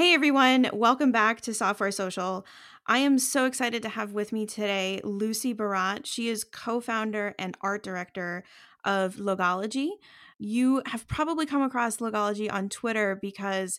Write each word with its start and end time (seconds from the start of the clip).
Hey 0.00 0.14
everyone, 0.14 0.70
welcome 0.72 1.12
back 1.12 1.42
to 1.42 1.52
Software 1.52 1.90
Social. 1.90 2.46
I 2.86 3.00
am 3.00 3.18
so 3.18 3.44
excited 3.44 3.82
to 3.82 3.90
have 3.90 4.12
with 4.14 4.32
me 4.32 4.46
today 4.46 5.02
Lucy 5.04 5.52
Barat. 5.52 6.06
She 6.06 6.30
is 6.30 6.42
co 6.42 6.80
founder 6.80 7.34
and 7.38 7.54
art 7.60 7.82
director 7.82 8.42
of 8.82 9.16
Logology. 9.16 9.90
You 10.38 10.80
have 10.86 11.06
probably 11.06 11.44
come 11.44 11.60
across 11.60 11.98
Logology 11.98 12.50
on 12.50 12.70
Twitter 12.70 13.18
because 13.20 13.78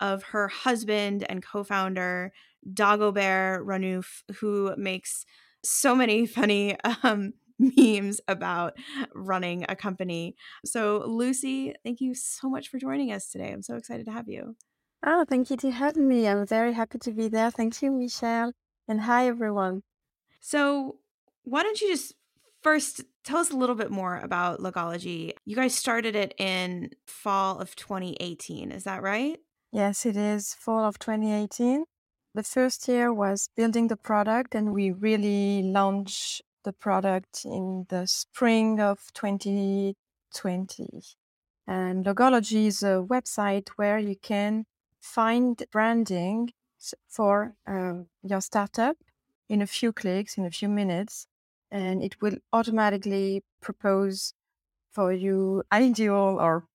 of 0.00 0.24
her 0.24 0.48
husband 0.48 1.24
and 1.28 1.40
co 1.40 1.62
founder, 1.62 2.32
Dagobert 2.68 3.64
Renouf, 3.64 4.24
who 4.40 4.74
makes 4.76 5.24
so 5.62 5.94
many 5.94 6.26
funny 6.38 6.78
um, 7.04 7.34
memes 7.60 8.20
about 8.26 8.76
running 9.14 9.66
a 9.68 9.76
company. 9.76 10.34
So, 10.64 11.04
Lucy, 11.06 11.74
thank 11.84 12.00
you 12.00 12.16
so 12.16 12.50
much 12.50 12.70
for 12.70 12.78
joining 12.78 13.12
us 13.12 13.30
today. 13.30 13.52
I'm 13.52 13.62
so 13.62 13.76
excited 13.76 14.06
to 14.06 14.12
have 14.12 14.28
you. 14.28 14.56
Oh, 15.02 15.24
thank 15.26 15.48
you 15.48 15.56
to 15.58 15.70
having 15.70 16.06
me. 16.08 16.28
I'm 16.28 16.46
very 16.46 16.74
happy 16.74 16.98
to 16.98 17.12
be 17.12 17.28
there. 17.28 17.50
Thank 17.50 17.80
you, 17.80 17.90
Michelle. 17.90 18.52
And 18.86 19.00
hi, 19.02 19.26
everyone. 19.26 19.82
So, 20.40 20.96
why 21.44 21.62
don't 21.62 21.80
you 21.80 21.88
just 21.88 22.14
first 22.62 23.00
tell 23.24 23.38
us 23.38 23.50
a 23.50 23.56
little 23.56 23.74
bit 23.74 23.90
more 23.90 24.18
about 24.18 24.60
Logology? 24.60 25.32
You 25.46 25.56
guys 25.56 25.74
started 25.74 26.14
it 26.14 26.34
in 26.36 26.90
fall 27.06 27.58
of 27.58 27.74
2018, 27.76 28.70
is 28.70 28.84
that 28.84 29.02
right? 29.02 29.38
Yes, 29.72 30.04
it 30.04 30.16
is 30.16 30.52
fall 30.52 30.84
of 30.84 30.98
2018. 30.98 31.84
The 32.34 32.42
first 32.42 32.86
year 32.86 33.12
was 33.12 33.48
building 33.56 33.88
the 33.88 33.96
product, 33.96 34.54
and 34.54 34.74
we 34.74 34.90
really 34.90 35.62
launched 35.62 36.42
the 36.62 36.74
product 36.74 37.46
in 37.46 37.86
the 37.88 38.06
spring 38.06 38.80
of 38.80 38.98
2020. 39.14 39.94
And 41.66 42.04
Logology 42.04 42.66
is 42.66 42.82
a 42.82 43.02
website 43.02 43.68
where 43.76 43.98
you 43.98 44.16
can 44.16 44.66
find 45.00 45.62
branding 45.72 46.50
for 47.08 47.54
um, 47.66 48.06
your 48.22 48.40
startup 48.40 48.96
in 49.48 49.62
a 49.62 49.66
few 49.66 49.92
clicks, 49.92 50.38
in 50.38 50.44
a 50.46 50.50
few 50.50 50.68
minutes, 50.68 51.26
and 51.70 52.02
it 52.02 52.20
will 52.22 52.36
automatically 52.52 53.42
propose 53.60 54.32
for 54.92 55.12
you 55.12 55.62
ideal 55.72 56.38
or 56.40 56.66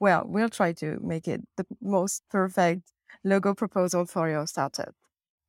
well, 0.00 0.24
we'll 0.26 0.50
try 0.50 0.72
to 0.72 0.98
make 1.02 1.28
it 1.28 1.42
the 1.56 1.64
most 1.80 2.22
perfect 2.30 2.92
logo 3.24 3.54
proposal 3.54 4.04
for 4.06 4.28
your 4.28 4.46
startup 4.46 4.94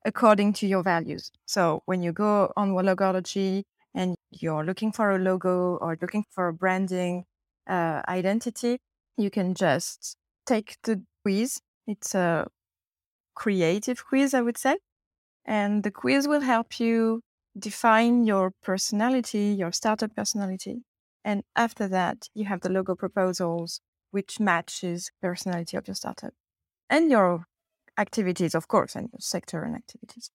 according 0.06 0.54
to 0.54 0.68
your 0.68 0.84
values. 0.84 1.32
So 1.46 1.82
when 1.86 2.04
you 2.04 2.14
go 2.14 2.54
on 2.56 2.74
Logology 2.74 3.64
and 3.94 4.16
you're 4.32 4.64
looking 4.64 4.92
for 4.92 5.12
a 5.12 5.20
logo 5.20 5.78
or 5.78 5.98
looking 6.00 6.24
for 6.30 6.48
a 6.48 6.54
branding 6.54 7.26
uh, 7.68 8.04
identity, 8.08 8.78
you 9.18 9.30
can 9.32 9.56
just 9.56 10.16
take 10.46 10.78
the 10.84 11.04
quiz 11.24 11.60
it's 11.88 12.16
a 12.16 12.48
creative 13.36 14.06
quiz, 14.06 14.34
I 14.34 14.42
would 14.42 14.58
say. 14.58 14.78
And 15.46 15.84
the 15.84 15.92
quiz 15.92 16.28
will 16.28 16.42
help 16.42 16.80
you 16.80 17.22
define 17.58 18.26
your 18.26 18.52
personality, 18.64 19.56
your 19.58 19.72
startup 19.72 20.16
personality. 20.16 20.84
And 21.24 21.44
after 21.56 21.88
that, 21.88 22.30
you 22.34 22.46
have 22.46 22.62
the 22.62 22.70
logo 22.70 22.96
proposals, 22.96 23.82
which 24.12 24.40
matches 24.40 25.12
personality 25.22 25.78
of 25.78 25.88
your 25.88 25.96
startup 25.96 26.34
and 26.90 27.10
your 27.10 27.46
activities, 27.98 28.56
of 28.56 28.68
course, 28.68 28.96
and 28.96 29.10
your 29.12 29.20
sector 29.20 29.64
and 29.64 29.76
activities. 29.76 30.30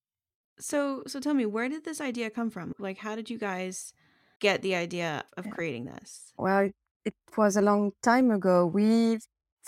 So, 0.58 1.02
so 1.06 1.20
tell 1.20 1.34
me, 1.34 1.46
where 1.46 1.68
did 1.68 1.84
this 1.84 2.00
idea 2.00 2.30
come 2.30 2.50
from? 2.50 2.74
Like, 2.78 2.98
how 2.98 3.16
did 3.16 3.30
you 3.30 3.38
guys 3.38 3.94
get 4.40 4.62
the 4.62 4.74
idea 4.74 5.24
of 5.36 5.46
yeah. 5.46 5.52
creating 5.52 5.86
this? 5.86 6.32
Well, 6.36 6.70
it 7.04 7.14
was 7.36 7.56
a 7.56 7.62
long 7.62 7.92
time 8.02 8.30
ago. 8.30 8.66
We 8.66 9.18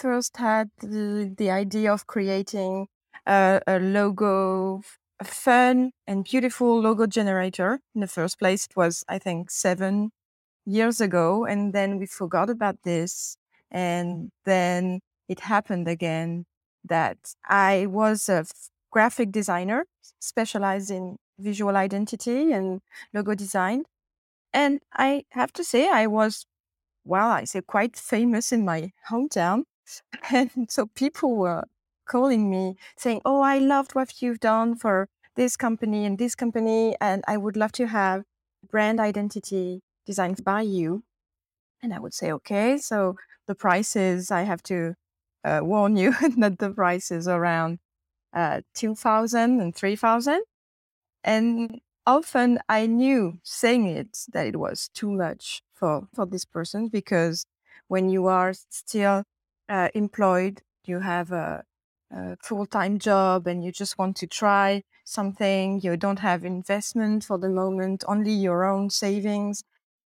first 0.03 0.37
had 0.37 0.69
the, 0.81 1.33
the 1.39 1.49
idea 1.49 1.93
of 1.93 2.09
creating 2.09 2.89
a, 3.25 3.61
a 3.69 3.79
logo, 3.79 4.83
a 5.21 5.25
fun 5.25 5.93
and 6.09 6.25
beautiful 6.25 6.81
logo 6.81 7.07
generator. 7.07 7.79
In 7.95 8.01
the 8.01 8.09
first 8.09 8.37
place, 8.41 8.67
it 8.67 8.77
was, 8.77 9.05
I 9.09 9.19
think, 9.21 9.51
seven 9.51 10.11
years 10.67 11.01
ago. 11.01 11.45
And 11.45 11.73
then 11.73 11.99
we 11.99 12.07
forgot 12.07 12.51
about 12.51 12.83
this. 12.83 13.37
And 13.71 14.31
then 14.45 15.01
it 15.29 15.41
happened 15.41 15.87
again 15.87 16.47
that 16.85 17.19
I 17.49 17.87
was 17.87 18.29
a 18.29 18.45
graphic 18.91 19.31
designer 19.31 19.87
specialized 20.19 20.91
in 20.91 21.17
visual 21.39 21.77
identity 21.77 22.51
and 22.53 22.81
logo 23.15 23.37
design. 23.37 23.85
And 24.53 24.81
I 24.93 25.25
have 25.31 25.53
to 25.53 25.63
say, 25.63 25.89
I 25.89 26.09
was, 26.09 26.45
well, 27.05 27.31
I 27.31 27.45
say 27.45 27.61
quite 27.63 27.97
famous 27.97 28.51
in 28.51 28.65
my 28.65 28.91
hometown 29.09 29.63
and 30.33 30.71
so 30.71 30.87
people 30.87 31.37
were 31.37 31.65
calling 32.07 32.51
me 32.51 32.77
saying, 32.97 33.21
Oh, 33.25 33.41
I 33.41 33.59
loved 33.59 33.95
what 33.95 34.23
you've 34.23 34.41
done 34.41 34.77
for 34.77 35.09
this 35.37 35.57
company 35.57 36.05
and 36.05 36.19
this 36.19 36.35
company. 36.35 36.97
And 37.01 37.25
I 37.27 37.37
would 37.37 37.57
love 37.57 37.73
to 37.73 37.87
have 37.87 38.25
brand 38.71 39.01
identity 39.01 39.83
designed 40.07 40.45
by 40.45 40.63
you. 40.63 41.05
And 41.83 41.93
I 41.95 41.99
would 41.99 42.15
say, 42.15 42.33
Okay. 42.33 42.79
So 42.79 43.17
the 43.47 43.55
prices, 43.55 44.31
I 44.31 44.43
have 44.43 44.63
to 44.65 44.95
uh, 45.45 45.61
warn 45.63 45.97
you 45.97 46.13
that 46.39 46.59
the 46.59 46.71
price 46.71 47.11
is 47.11 47.27
around 47.29 47.79
uh, 48.33 48.63
2000 48.75 49.61
and 49.61 49.75
3000. 49.75 50.43
And 51.25 51.81
often 52.07 52.59
I 52.69 52.87
knew 52.87 53.39
saying 53.43 53.87
it 53.87 54.19
that 54.33 54.47
it 54.47 54.57
was 54.57 54.89
too 54.95 55.11
much 55.11 55.63
for, 55.75 56.09
for 56.15 56.27
this 56.27 56.45
person 56.45 56.89
because 56.89 57.47
when 57.89 58.09
you 58.09 58.27
are 58.27 58.53
still 58.71 59.25
uh, 59.73 59.89
employed, 59.95 60.63
you 60.87 61.01
have 61.01 61.33
a, 61.33 61.65
a 62.13 62.37
full 62.45 62.67
time 62.67 62.99
job, 63.01 63.47
and 63.49 63.65
you 63.65 63.73
just 63.73 63.99
want 63.99 64.17
to 64.19 64.29
try 64.29 64.83
something, 65.05 65.81
you 65.83 65.97
don't 65.97 66.21
have 66.21 66.45
investment 66.45 67.25
for 67.25 67.39
the 67.39 67.51
moment, 67.51 68.05
only 68.09 68.33
your 68.33 68.65
own 68.65 68.91
savings. 68.91 69.65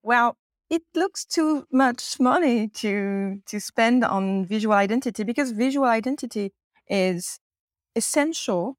Well, 0.03 0.37
it 0.71 0.83
looks 0.95 1.25
too 1.25 1.67
much 1.73 2.19
money 2.21 2.69
to 2.69 3.41
to 3.47 3.61
spend 3.61 4.05
on 4.05 4.47
visual 4.47 4.75
identity 4.75 5.25
because 5.25 5.53
visual 5.53 5.87
identity 5.87 6.53
is 6.89 7.39
essential. 7.97 8.77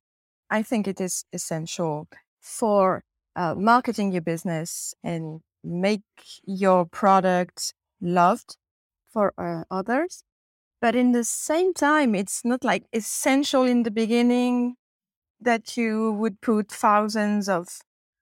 I 0.50 0.64
think 0.64 0.88
it 0.88 1.02
is 1.02 1.26
essential 1.34 2.08
for 2.42 3.04
uh, 3.36 3.56
marketing 3.56 4.12
your 4.14 4.22
business 4.24 4.94
and 5.04 5.42
make 5.64 6.04
your 6.46 6.86
product 6.86 7.74
loved 8.02 8.58
for 9.12 9.34
uh, 9.38 9.64
others. 9.72 10.24
But 10.80 10.96
in 10.96 11.12
the 11.12 11.24
same 11.24 11.74
time, 11.74 12.14
it's 12.14 12.46
not 12.46 12.64
like 12.64 12.86
essential 12.94 13.64
in 13.64 13.84
the 13.84 13.92
beginning 13.92 14.76
that 15.42 15.78
you 15.78 16.12
would 16.14 16.42
put 16.42 16.72
thousands 16.72 17.50
of 17.50 17.68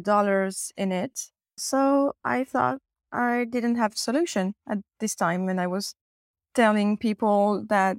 dollars 0.02 0.72
in 0.78 0.92
it. 0.92 1.32
So 1.58 2.14
I 2.24 2.44
thought 2.44 2.80
I 3.12 3.46
didn't 3.46 3.76
have 3.76 3.94
a 3.94 3.98
solution 3.98 4.56
at 4.68 4.80
this 5.00 5.16
time 5.16 5.46
when 5.46 5.60
I 5.60 5.68
was 5.68 5.96
telling 6.54 6.98
people 6.98 7.66
that 7.70 7.98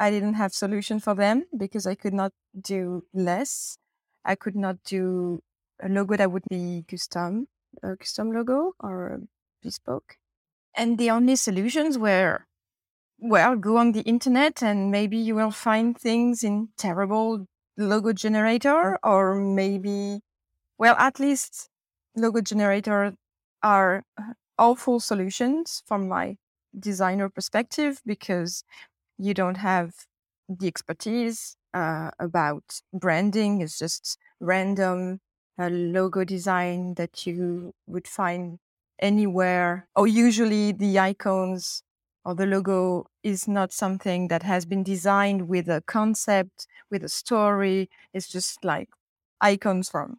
I 0.00 0.10
didn't 0.10 0.34
have 0.34 0.52
solution 0.52 1.00
for 1.00 1.14
them 1.14 1.44
because 1.56 1.86
I 1.86 1.94
could 1.94 2.14
not 2.14 2.32
do 2.60 3.04
less. 3.12 3.78
I 4.24 4.34
could 4.36 4.56
not 4.56 4.76
do 4.84 5.40
a 5.80 5.88
logo 5.88 6.16
that 6.16 6.30
would 6.30 6.44
be 6.48 6.84
custom, 6.88 7.48
a 7.82 7.96
custom 7.96 8.32
logo 8.32 8.74
or 8.80 9.20
bespoke. 9.62 10.16
And 10.74 10.98
the 10.98 11.10
only 11.10 11.34
solutions 11.36 11.98
were 11.98 12.46
well, 13.18 13.56
go 13.56 13.76
on 13.76 13.92
the 13.92 14.02
internet 14.02 14.62
and 14.62 14.90
maybe 14.90 15.16
you 15.16 15.34
will 15.34 15.50
find 15.50 15.98
things 15.98 16.44
in 16.44 16.68
terrible 16.76 17.46
logo 17.76 18.12
generator 18.12 18.98
or 19.02 19.34
maybe, 19.34 20.20
well, 20.78 20.96
at 20.96 21.20
least 21.20 21.68
logo 22.16 22.40
generator 22.40 23.14
are 23.62 24.04
uh, 24.18 24.34
awful 24.58 25.00
solutions 25.00 25.82
from 25.86 26.08
my 26.08 26.36
designer 26.78 27.28
perspective 27.28 28.00
because 28.06 28.64
you 29.18 29.34
don't 29.34 29.56
have 29.58 29.92
the 30.48 30.66
expertise 30.68 31.56
uh, 31.74 32.10
about 32.18 32.80
branding. 32.92 33.60
It's 33.60 33.78
just 33.78 34.18
random 34.40 35.20
uh, 35.58 35.68
logo 35.70 36.24
design 36.24 36.94
that 36.94 37.26
you 37.26 37.72
would 37.86 38.08
find 38.08 38.58
anywhere. 39.00 39.88
Or 39.96 40.06
usually 40.06 40.72
the 40.72 40.98
icons 40.98 41.82
or 42.28 42.34
the 42.34 42.44
logo 42.44 43.06
is 43.22 43.48
not 43.48 43.72
something 43.72 44.28
that 44.28 44.42
has 44.42 44.66
been 44.66 44.82
designed 44.82 45.48
with 45.48 45.66
a 45.66 45.82
concept, 45.86 46.66
with 46.90 47.02
a 47.02 47.08
story. 47.08 47.88
It's 48.12 48.28
just 48.28 48.62
like 48.62 48.90
icons 49.40 49.88
from 49.88 50.18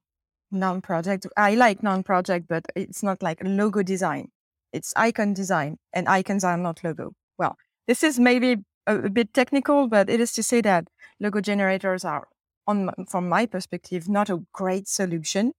Noun 0.49 0.81
Project. 0.81 1.27
I 1.37 1.53
like 1.53 1.83
Noun 1.83 2.01
Project, 2.01 2.47
but 2.49 2.65
it's 2.75 3.03
not 3.03 3.21
like 3.21 3.37
logo 3.43 3.83
design. 3.83 4.29
It's 4.73 4.91
icon 4.95 5.35
design 5.35 5.77
and 5.93 6.09
icons 6.09 6.43
are 6.43 6.57
not 6.57 6.83
logo. 6.83 7.13
Well, 7.37 7.57
this 7.85 8.01
is 8.01 8.19
maybe 8.19 8.57
a, 8.87 8.97
a 9.01 9.09
bit 9.11 9.31
technical, 9.35 9.87
but 9.87 10.09
it 10.09 10.19
is 10.19 10.33
to 10.33 10.41
say 10.41 10.61
that 10.61 10.87
logo 11.19 11.41
generators 11.41 12.03
are 12.03 12.27
on, 12.65 12.89
from 13.07 13.29
my 13.29 13.45
perspective, 13.45 14.09
not 14.09 14.31
a 14.31 14.43
great 14.51 14.87
solution, 14.87 15.53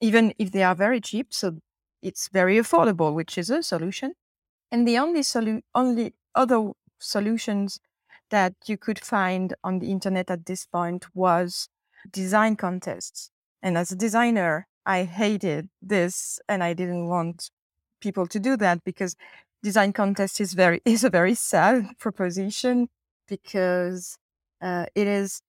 even 0.00 0.34
if 0.36 0.50
they 0.50 0.64
are 0.64 0.74
very 0.74 1.00
cheap. 1.00 1.32
So 1.32 1.58
it's 2.02 2.28
very 2.28 2.56
affordable, 2.56 3.14
which 3.14 3.38
is 3.38 3.50
a 3.50 3.62
solution. 3.62 4.14
And 4.72 4.88
the 4.88 4.98
only 4.98 5.20
solu- 5.20 5.62
only 5.74 6.14
other 6.34 6.72
solutions 6.98 7.78
that 8.30 8.54
you 8.66 8.78
could 8.78 8.98
find 8.98 9.54
on 9.62 9.78
the 9.78 9.90
internet 9.90 10.30
at 10.30 10.46
this 10.46 10.64
point 10.64 11.04
was 11.14 11.68
design 12.10 12.56
contests. 12.56 13.30
And 13.62 13.76
as 13.76 13.92
a 13.92 13.96
designer, 13.96 14.66
I 14.86 15.04
hated 15.04 15.68
this 15.82 16.40
and 16.48 16.64
I 16.64 16.72
didn't 16.72 17.08
want 17.08 17.50
people 18.00 18.26
to 18.26 18.40
do 18.40 18.56
that 18.56 18.82
because 18.82 19.14
design 19.62 19.92
contest 19.92 20.40
is 20.40 20.54
very 20.54 20.80
is 20.86 21.04
a 21.04 21.10
very 21.10 21.34
sad 21.34 21.98
proposition 21.98 22.88
because 23.28 24.16
uh, 24.60 24.86
it 24.94 25.06
is 25.06 25.42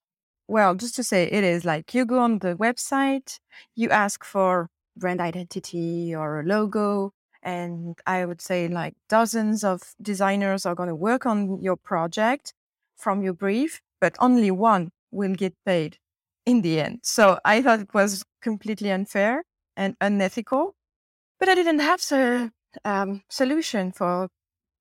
well 0.47 0.75
just 0.75 0.95
to 0.95 1.03
say 1.03 1.23
it 1.23 1.43
is 1.43 1.65
like 1.65 1.93
you 1.93 2.05
go 2.05 2.19
on 2.19 2.39
the 2.39 2.55
website 2.55 3.39
you 3.75 3.89
ask 3.89 4.23
for 4.23 4.69
brand 4.95 5.19
identity 5.19 6.13
or 6.13 6.41
a 6.41 6.43
logo 6.43 7.11
and 7.43 7.97
i 8.07 8.25
would 8.25 8.41
say 8.41 8.67
like 8.67 8.93
dozens 9.09 9.63
of 9.63 9.81
designers 10.01 10.65
are 10.65 10.75
going 10.75 10.89
to 10.89 10.95
work 10.95 11.25
on 11.25 11.61
your 11.61 11.75
project 11.75 12.53
from 12.97 13.21
your 13.21 13.33
brief 13.33 13.81
but 14.01 14.15
only 14.19 14.51
one 14.51 14.89
will 15.11 15.35
get 15.35 15.53
paid 15.65 15.97
in 16.45 16.61
the 16.61 16.79
end 16.79 16.99
so 17.03 17.37
i 17.45 17.61
thought 17.61 17.79
it 17.79 17.93
was 17.93 18.23
completely 18.41 18.91
unfair 18.91 19.43
and 19.77 19.95
unethical 20.01 20.75
but 21.39 21.49
i 21.49 21.55
didn't 21.55 21.79
have 21.79 22.01
a 22.11 22.51
um, 22.85 23.21
solution 23.29 23.91
for 23.91 24.29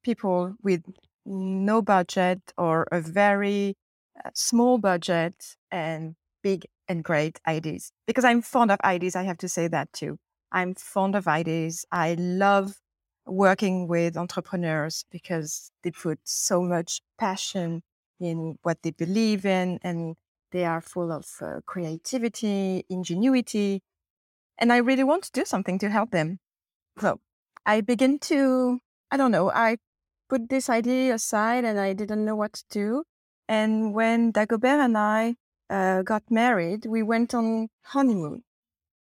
people 0.03 0.55
with 0.63 0.83
no 1.25 1.83
budget 1.83 2.41
or 2.59 2.87
a 2.91 3.01
very 3.01 3.77
uh, 4.25 4.31
small 4.35 4.79
budget 4.79 5.57
and 5.71 6.15
big 6.43 6.67
and 6.89 7.05
great 7.05 7.41
ideas. 7.47 7.93
Because 8.07 8.25
I'm 8.25 8.43
fond 8.43 8.71
of 8.71 8.81
ideas, 8.85 9.17
I 9.17 9.23
have 9.23 9.39
to 9.39 9.49
say 9.49 9.69
that 9.69 9.93
too. 9.93 10.19
I'm 10.53 10.75
fond 10.75 11.17
of 11.17 11.27
ideas. 11.27 11.87
I 11.91 12.15
love 12.19 12.77
working 13.27 13.89
with 13.89 14.17
entrepreneurs 14.17 15.05
because 15.11 15.71
they 15.83 15.91
put 15.91 16.19
so 16.25 16.63
much 16.63 17.01
passion 17.19 17.83
in 18.21 18.59
what 18.63 18.83
they 18.83 18.91
believe 18.91 19.47
in 19.47 19.79
and 19.83 20.17
they 20.51 20.65
are 20.67 20.83
full 20.83 21.11
of 21.11 21.27
uh, 21.41 21.61
creativity, 21.65 22.85
ingenuity. 22.91 23.83
And 24.59 24.73
I 24.73 24.77
really 24.77 25.05
want 25.05 25.25
to 25.25 25.33
do 25.33 25.45
something 25.47 25.79
to 25.79 25.89
help 25.89 26.11
them. 26.11 26.39
So 27.01 27.21
I 27.65 27.81
begin 27.81 28.19
to, 28.21 28.79
I 29.11 29.17
don't 29.17 29.31
know, 29.31 29.51
I 29.51 29.79
put 30.29 30.51
this 30.51 30.69
idea 30.69 31.15
aside 31.15 31.65
and 31.65 31.81
I 31.81 31.95
didn't 31.95 32.25
know 32.25 32.37
what 32.37 32.53
to 32.53 32.65
do. 32.71 33.05
And 33.49 33.95
when 33.95 34.33
Dagobert 34.33 34.85
and 34.85 34.99
I 34.99 35.37
uh, 35.71 36.03
got 36.03 36.31
married, 36.31 36.85
we 36.87 37.03
went 37.03 37.35
on 37.35 37.69
honeymoon 37.83 38.43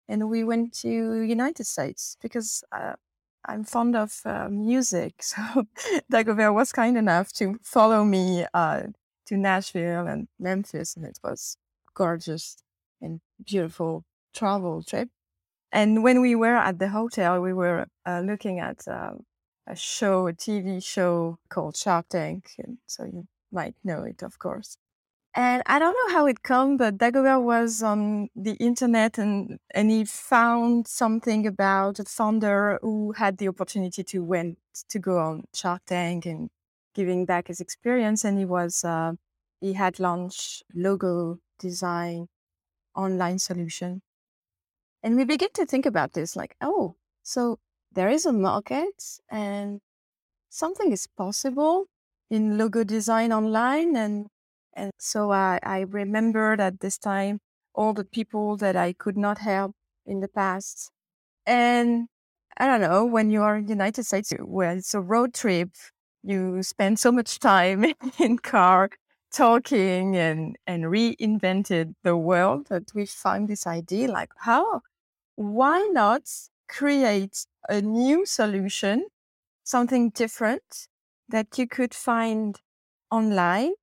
and 0.07 0.29
we 0.29 0.43
went 0.43 0.73
to 0.81 1.21
United 1.21 1.65
States 1.65 2.17
because 2.21 2.63
uh, 2.71 2.93
I'm 3.45 3.63
fond 3.63 3.95
of 3.95 4.21
uh, 4.25 4.49
music. 4.49 5.13
So 5.21 5.65
Dagobert 6.11 6.53
was 6.53 6.71
kind 6.71 6.97
enough 6.97 7.31
to 7.33 7.57
follow 7.63 8.03
me 8.03 8.45
uh, 8.53 8.83
to 9.27 9.37
Nashville 9.37 10.07
and 10.07 10.27
Memphis, 10.39 10.95
and 10.95 11.05
it 11.05 11.19
was 11.23 11.57
gorgeous 11.93 12.57
and 13.01 13.21
beautiful 13.45 14.03
travel 14.33 14.83
trip. 14.83 15.09
And 15.71 16.03
when 16.03 16.21
we 16.21 16.35
were 16.35 16.55
at 16.55 16.79
the 16.79 16.89
hotel, 16.89 17.41
we 17.41 17.53
were 17.53 17.87
uh, 18.05 18.21
looking 18.21 18.59
at 18.59 18.87
um, 18.87 19.25
a 19.67 19.75
show, 19.75 20.27
a 20.27 20.33
TV 20.33 20.83
show 20.83 21.37
called 21.49 21.75
Shark 21.75 22.07
Tank. 22.09 22.51
And 22.57 22.77
so 22.85 23.05
you 23.05 23.27
might 23.51 23.75
know 23.83 24.03
it, 24.03 24.23
of 24.23 24.39
course. 24.39 24.77
And 25.37 25.61
I 25.65 25.79
don't 25.79 25.93
know 25.93 26.13
how 26.15 26.27
it 26.27 26.43
come, 26.43 26.77
but 26.77 26.97
Dagobert 26.97 27.43
was 27.43 27.83
on 27.83 28.29
the 28.35 28.53
internet 28.53 29.17
and, 29.17 29.59
and 29.73 29.91
he 29.91 30.05
found 30.05 30.87
something 30.87 31.45
about 31.45 31.99
a 31.99 32.05
founder 32.05 32.79
who 32.81 33.11
had 33.11 33.37
the 33.37 33.49
opportunity 33.49 34.01
to 34.03 34.23
went 34.23 34.57
to 34.89 34.99
go 34.99 35.19
on 35.19 35.43
Shark 35.53 35.81
Tank 35.87 36.25
and 36.25 36.49
giving 36.93 37.25
back 37.25 37.47
his 37.49 37.59
experience. 37.59 38.23
And 38.23 38.39
he 38.39 38.45
was, 38.45 38.85
uh, 38.85 39.13
he 39.59 39.73
had 39.73 39.99
launched 39.99 40.63
logo 40.73 41.39
design 41.59 42.27
online 42.95 43.39
solution 43.39 44.01
and 45.03 45.15
we 45.15 45.25
begin 45.25 45.49
to 45.53 45.65
think 45.65 45.85
about 45.85 46.13
this 46.13 46.35
like, 46.35 46.55
oh, 46.61 46.95
so 47.23 47.59
there 47.91 48.09
is 48.09 48.25
a 48.25 48.33
market 48.33 49.19
and 49.29 49.81
something 50.49 50.91
is 50.91 51.07
possible 51.07 51.87
in 52.29 52.57
logo 52.57 52.83
design 52.83 53.31
online. 53.31 53.95
And, 53.95 54.27
and 54.75 54.91
so 54.99 55.31
I, 55.31 55.59
I 55.63 55.81
remembered 55.81 56.59
at 56.59 56.79
this 56.79 56.97
time 56.97 57.39
all 57.73 57.93
the 57.93 58.05
people 58.05 58.57
that 58.57 58.75
I 58.75 58.93
could 58.93 59.17
not 59.17 59.39
help 59.39 59.75
in 60.05 60.19
the 60.21 60.27
past. 60.27 60.91
And 61.45 62.07
I 62.57 62.67
don't 62.67 62.81
know, 62.81 63.05
when 63.05 63.29
you 63.29 63.41
are 63.43 63.57
in 63.57 63.65
the 63.65 63.73
United 63.73 64.05
States, 64.05 64.33
where 64.39 64.71
it's 64.77 64.93
a 64.93 65.01
road 65.01 65.33
trip, 65.33 65.69
you 66.23 66.63
spend 66.63 66.99
so 66.99 67.11
much 67.11 67.39
time 67.39 67.85
in 68.19 68.39
car 68.39 68.89
talking 69.31 70.15
and, 70.15 70.55
and 70.65 70.85
reinvented 70.85 71.95
the 72.03 72.15
world 72.17 72.67
that 72.69 72.93
we 72.95 73.05
found 73.05 73.47
this 73.49 73.67
idea 73.67 74.07
like, 74.09 74.31
how 74.39 74.81
why 75.35 75.89
not 75.93 76.23
create 76.69 77.45
a 77.69 77.81
new 77.81 78.25
solution, 78.25 79.07
something 79.63 80.09
different 80.11 80.87
that 81.29 81.57
you 81.57 81.67
could 81.67 81.93
find 81.93 82.61
online? 83.11 83.73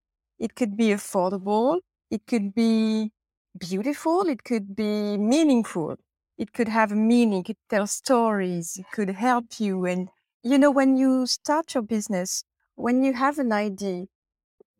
It 0.43 0.57
could 0.57 0.77
be 0.77 0.89
affordable, 0.89 1.81
it 2.11 2.27
could 2.27 2.55
be 2.55 3.13
beautiful, 3.59 4.23
it 4.29 4.45
could 4.45 4.77
be 4.77 5.17
meaningful, 5.17 5.97
it 6.37 6.53
could 6.53 6.69
have 6.69 6.93
a 6.93 6.97
meaning, 6.97 7.41
it 7.41 7.47
could 7.47 7.69
tell 7.71 7.87
stories, 7.87 8.77
it 8.77 8.87
could 8.93 9.11
help 9.11 9.61
you. 9.61 9.87
And, 9.87 10.11
you 10.43 10.59
know, 10.59 10.71
when 10.71 10.97
you 10.99 11.27
start 11.27 11.75
your 11.75 11.85
business, 11.85 12.45
when 12.75 13.05
you 13.05 13.15
have 13.15 13.39
an 13.39 13.53
idea, 13.53 14.07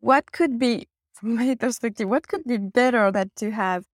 what 0.01 0.31
could 0.33 0.59
be, 0.59 0.87
from 1.13 1.35
my 1.35 1.55
perspective, 1.55 2.09
what 2.09 2.27
could 2.27 2.43
be 2.45 2.57
better 2.57 3.11
than 3.11 3.31
to 3.37 3.51
have 3.51 3.85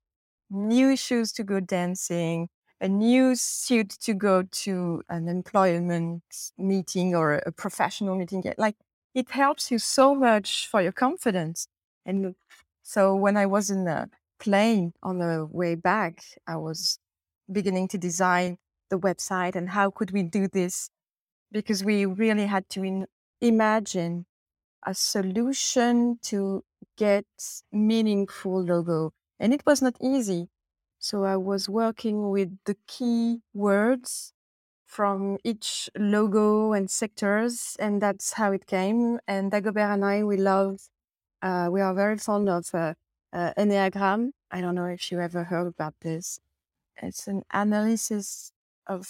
new 0.50 0.98
shoes 0.98 1.32
to 1.34 1.44
go 1.44 1.60
dancing, 1.60 2.50
a 2.82 2.88
new 2.90 3.36
suit 3.36 3.90
to 3.90 4.14
go 4.14 4.44
to 4.44 5.04
an 5.10 5.28
employment 5.28 6.24
meeting 6.58 7.16
or 7.16 7.36
a 7.36 7.52
professional 7.52 8.16
meeting. 8.16 8.44
Like 8.58 8.76
it 9.14 9.32
helps 9.32 9.72
you 9.72 9.80
so 9.80 10.16
much 10.16 10.68
for 10.68 10.82
your 10.82 10.92
confidence. 10.92 11.68
And 12.06 12.36
so 12.84 13.16
when 13.16 13.38
I 13.38 13.46
was 13.46 13.70
in 13.70 13.86
the 13.86 14.10
plane 14.40 14.94
on 15.04 15.20
the 15.20 15.48
way 15.52 15.76
back, 15.76 16.24
I 16.48 16.58
was 16.58 17.00
beginning 17.52 17.88
to 17.90 17.98
design 17.98 18.58
the 18.90 19.00
website 19.00 19.56
and 19.56 19.70
how 19.70 19.92
could 19.92 20.12
we 20.12 20.24
do 20.24 20.48
this? 20.48 20.90
Because 21.52 21.84
we 21.84 22.06
really 22.06 22.46
had 22.48 22.70
to 22.70 22.84
in- 22.84 23.08
imagine 23.42 24.26
a 24.86 24.94
solution 24.94 26.20
to 26.24 26.64
get 26.98 27.26
meaningful 27.72 28.64
logo. 28.64 29.14
And 29.40 29.54
it 29.54 29.64
was 29.66 29.82
not 29.82 29.96
easy 30.02 30.50
so 31.00 31.24
I 31.24 31.38
was 31.38 31.70
working 31.70 32.30
with 32.30 32.58
the 32.66 32.76
key 32.88 33.42
words 33.54 34.34
from 34.90 35.38
each 35.44 35.88
logo 35.96 36.74
and 36.74 36.90
sectors, 36.90 37.78
and 37.80 38.02
that's 38.02 38.34
how 38.34 38.52
it 38.52 38.66
came. 38.66 39.20
And 39.28 39.52
Dagobert 39.52 39.94
and 39.94 40.04
I, 40.04 40.24
we 40.24 40.36
love, 40.36 40.80
uh, 41.44 41.70
we 41.72 41.80
are 41.80 41.94
very 41.94 42.18
fond 42.18 42.50
of 42.50 42.66
uh, 42.74 42.96
uh, 43.32 43.54
Enneagram. 43.56 44.32
I 44.50 44.62
don't 44.62 44.74
know 44.74 44.86
if 44.86 45.12
you 45.12 45.22
ever 45.22 45.44
heard 45.44 45.68
about 45.68 45.94
this. 46.02 46.40
It's 47.02 47.28
an 47.28 47.44
analysis 47.54 48.52
of 48.88 49.08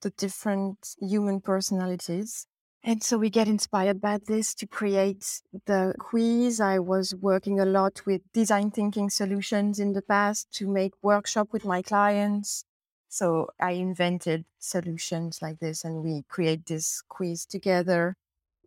the 0.00 0.10
different 0.10 0.96
human 0.98 1.42
personalities. 1.42 2.46
And 2.82 3.02
so 3.04 3.18
we 3.18 3.28
get 3.28 3.46
inspired 3.46 4.00
by 4.00 4.18
this 4.26 4.54
to 4.54 4.66
create 4.66 5.42
the 5.66 5.94
quiz. 5.98 6.58
I 6.58 6.78
was 6.78 7.14
working 7.14 7.60
a 7.60 7.66
lot 7.66 8.00
with 8.06 8.22
design 8.32 8.70
thinking 8.70 9.10
solutions 9.10 9.78
in 9.78 9.92
the 9.92 10.02
past 10.02 10.50
to 10.54 10.66
make 10.66 10.94
workshop 11.02 11.48
with 11.52 11.66
my 11.66 11.82
clients. 11.82 12.64
So 13.12 13.48
I 13.60 13.72
invented 13.72 14.46
solutions 14.58 15.42
like 15.42 15.58
this 15.60 15.84
and 15.84 16.02
we 16.02 16.22
create 16.30 16.64
this 16.66 17.02
quiz 17.02 17.44
together. 17.46 18.16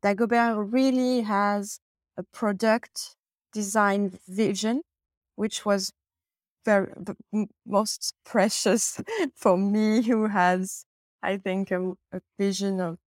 Dagobert 0.03 0.71
really 0.71 1.21
has 1.21 1.79
a 2.17 2.23
product 2.23 3.15
design 3.53 4.19
vision, 4.27 4.83
which 5.35 5.65
was 5.65 5.91
very 6.65 6.93
most 7.65 8.15
precious 8.25 9.01
for 9.35 9.57
me, 9.57 10.03
who 10.03 10.27
has, 10.27 10.85
I 11.23 11.37
think, 11.37 11.71
a, 11.71 11.93
a 12.11 12.21
vision 12.39 12.79
of 12.81 12.99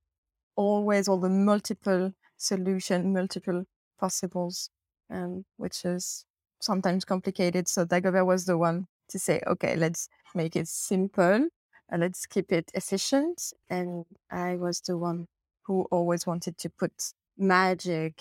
always 0.57 1.09
all 1.09 1.19
the 1.21 1.31
multiple 1.31 2.15
solution, 2.37 3.13
multiple 3.13 3.65
possibles, 3.99 4.71
um, 5.11 5.45
which 5.57 5.85
is 5.85 6.27
sometimes 6.61 7.05
complicated. 7.05 7.69
So 7.69 7.85
Dagobert 7.87 8.27
was 8.27 8.47
the 8.47 8.59
one 8.59 8.89
to 9.09 9.19
say, 9.19 9.41
okay, 9.47 9.77
let's 9.77 10.09
make 10.35 10.57
it 10.57 10.69
simple 10.69 11.49
and 11.89 12.01
let's 12.03 12.27
keep 12.27 12.53
it 12.53 12.71
efficient. 12.75 13.53
And 13.71 14.05
I 14.31 14.57
was 14.57 14.81
the 14.81 14.97
one 14.97 15.27
who 15.65 15.87
always 15.91 16.27
wanted 16.27 16.59
to 16.59 16.71
put 16.71 16.93
magic. 17.37 18.21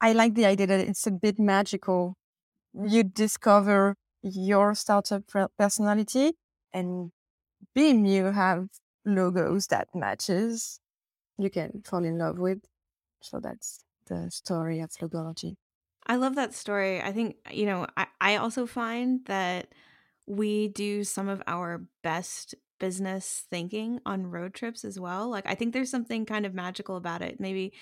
I 0.00 0.12
like 0.12 0.34
the 0.34 0.46
idea 0.46 0.66
that 0.66 0.80
it's 0.80 1.06
a 1.06 1.10
bit 1.10 1.38
magical. 1.38 2.14
Mm. 2.76 2.90
You 2.90 3.02
discover 3.04 3.94
your 4.22 4.74
startup 4.74 5.22
personality 5.58 6.32
and 6.72 7.10
beam, 7.74 8.04
you 8.04 8.26
have 8.26 8.68
logos 9.04 9.68
that 9.68 9.88
matches 9.94 10.80
you 11.38 11.50
can 11.50 11.82
fall 11.84 12.04
in 12.04 12.18
love 12.18 12.38
with. 12.38 12.58
So 13.22 13.40
that's 13.40 13.84
the 14.06 14.30
story 14.30 14.80
of 14.80 14.90
logology. 14.90 15.54
I 16.06 16.16
love 16.16 16.34
that 16.36 16.54
story. 16.54 17.00
I 17.00 17.12
think, 17.12 17.36
you 17.50 17.66
know, 17.66 17.86
I, 17.96 18.06
I 18.20 18.36
also 18.36 18.66
find 18.66 19.24
that 19.26 19.68
we 20.28 20.68
do 20.68 21.04
some 21.04 21.28
of 21.28 21.42
our 21.46 21.82
best 22.02 22.54
business 22.78 23.44
thinking 23.50 23.98
on 24.06 24.26
road 24.26 24.54
trips 24.54 24.84
as 24.84 25.00
well. 25.00 25.28
Like, 25.28 25.46
I 25.46 25.54
think 25.54 25.72
there's 25.72 25.90
something 25.90 26.26
kind 26.26 26.46
of 26.46 26.54
magical 26.54 26.96
about 26.96 27.22
it. 27.22 27.40
Maybe 27.40 27.72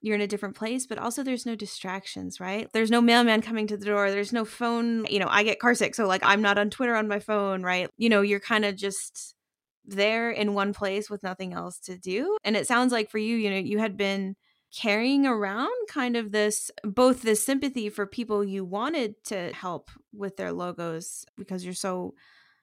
you're 0.00 0.16
in 0.16 0.20
a 0.20 0.26
different 0.26 0.56
place, 0.56 0.84
but 0.84 0.98
also 0.98 1.22
there's 1.22 1.46
no 1.46 1.54
distractions, 1.54 2.40
right? 2.40 2.68
There's 2.72 2.90
no 2.90 3.00
mailman 3.00 3.40
coming 3.40 3.68
to 3.68 3.76
the 3.76 3.86
door. 3.86 4.10
There's 4.10 4.32
no 4.32 4.44
phone. 4.44 5.06
You 5.08 5.20
know, 5.20 5.28
I 5.30 5.44
get 5.44 5.60
carsick. 5.60 5.94
So, 5.94 6.06
like, 6.06 6.22
I'm 6.24 6.42
not 6.42 6.58
on 6.58 6.70
Twitter 6.70 6.96
on 6.96 7.06
my 7.06 7.20
phone, 7.20 7.62
right? 7.62 7.88
You 7.96 8.08
know, 8.08 8.20
you're 8.20 8.40
kind 8.40 8.64
of 8.64 8.74
just 8.76 9.36
there 9.84 10.30
in 10.30 10.54
one 10.54 10.72
place 10.72 11.08
with 11.08 11.22
nothing 11.22 11.52
else 11.54 11.78
to 11.80 11.96
do. 11.96 12.36
And 12.42 12.56
it 12.56 12.66
sounds 12.66 12.92
like 12.92 13.10
for 13.10 13.18
you, 13.18 13.36
you 13.36 13.50
know, 13.50 13.56
you 13.56 13.78
had 13.78 13.96
been 13.96 14.34
carrying 14.74 15.26
around 15.26 15.72
kind 15.88 16.16
of 16.16 16.32
this 16.32 16.70
both 16.82 17.22
this 17.22 17.44
sympathy 17.44 17.88
for 17.88 18.06
people 18.06 18.42
you 18.42 18.64
wanted 18.64 19.22
to 19.24 19.52
help 19.52 19.90
with 20.12 20.36
their 20.36 20.52
logos 20.52 21.26
because 21.36 21.64
you're 21.64 21.74
so 21.74 22.14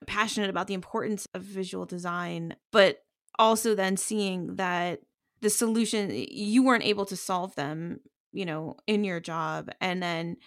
passionate 0.07 0.49
about 0.49 0.67
the 0.67 0.73
importance 0.73 1.27
of 1.33 1.41
visual 1.43 1.85
design, 1.85 2.55
but 2.71 3.03
also 3.37 3.75
then 3.75 3.97
seeing 3.97 4.55
that 4.55 5.01
the 5.41 5.49
solution 5.49 6.09
you 6.11 6.63
weren't 6.63 6.85
able 6.85 7.05
to 7.05 7.15
solve 7.15 7.55
them, 7.55 7.99
you 8.31 8.45
know, 8.45 8.75
in 8.87 9.03
your 9.03 9.19
job 9.19 9.69
and 9.79 10.01
then 10.01 10.37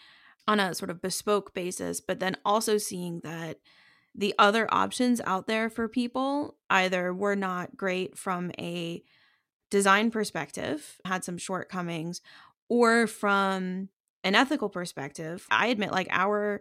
on 0.49 0.59
a 0.59 0.75
sort 0.75 0.91
of 0.91 1.01
bespoke 1.01 1.55
basis, 1.55 2.01
but 2.01 2.19
then 2.19 2.37
also 2.45 2.79
seeing 2.79 3.21
that 3.21 3.59
the 4.15 4.35
other 4.39 4.67
options 4.73 5.21
out 5.23 5.47
there 5.47 5.71
for 5.71 5.89
people 5.89 6.57
either 6.69 7.15
were 7.15 7.37
not 7.37 7.77
great 7.77 8.19
from 8.19 8.51
a 8.59 9.03
design 9.73 10.11
perspective, 10.11 11.01
had 11.07 11.25
some 11.25 11.39
shortcomings, 11.39 12.21
or 12.69 13.07
from 13.07 13.89
an 14.23 14.35
ethical 14.35 14.69
perspective. 14.69 15.47
I 15.51 15.69
admit 15.69 15.91
like 15.91 16.09
our 16.11 16.61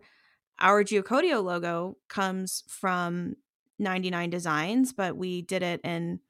our 0.60 0.84
Geocodio 0.84 1.44
logo 1.44 1.98
comes 2.08 2.64
from 2.68 3.36
99 3.80 4.30
Designs, 4.30 4.94
but 4.94 5.18
we 5.18 5.42
did 5.42 5.62
it 5.62 5.82
in 5.84 6.22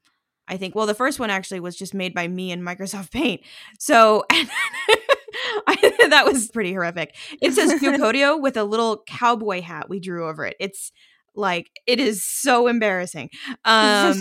I 0.48 0.56
think 0.56 0.74
well 0.74 0.86
the 0.86 0.94
first 0.94 1.20
one 1.20 1.30
actually 1.30 1.60
was 1.60 1.76
just 1.76 1.94
made 1.94 2.14
by 2.14 2.26
me 2.26 2.50
in 2.50 2.62
Microsoft 2.62 3.10
Paint. 3.12 3.42
So 3.78 4.24
I, 4.30 6.06
that 6.10 6.26
was 6.26 6.48
pretty 6.48 6.72
horrific. 6.72 7.14
It 7.40 7.52
says 7.52 7.80
Geocodio 7.80 8.40
with 8.42 8.56
a 8.56 8.64
little 8.64 9.04
cowboy 9.06 9.62
hat 9.62 9.88
we 9.88 10.00
drew 10.00 10.28
over 10.28 10.44
it. 10.46 10.56
It's 10.58 10.90
like 11.36 11.70
it 11.86 12.00
is 12.00 12.24
so 12.24 12.66
embarrassing. 12.66 13.30
Um, 13.64 14.20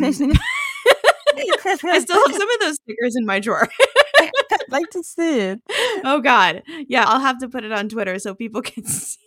I 1.66 2.00
still 2.00 2.28
have 2.28 2.36
some 2.36 2.50
of 2.50 2.60
those 2.60 2.76
stickers 2.76 3.16
in 3.16 3.26
my 3.26 3.40
drawer. 3.40 3.68
I'd 4.20 4.60
like 4.70 4.90
to 4.92 5.04
see 5.04 5.40
it. 5.40 5.62
Oh 6.04 6.22
God, 6.22 6.64
yeah, 6.88 7.06
I'll 7.06 7.20
have 7.20 7.40
to 7.40 7.50
put 7.50 7.64
it 7.64 7.72
on 7.72 7.90
Twitter 7.90 8.20
so 8.20 8.36
people 8.36 8.62
can 8.62 8.86
see. 8.86 9.18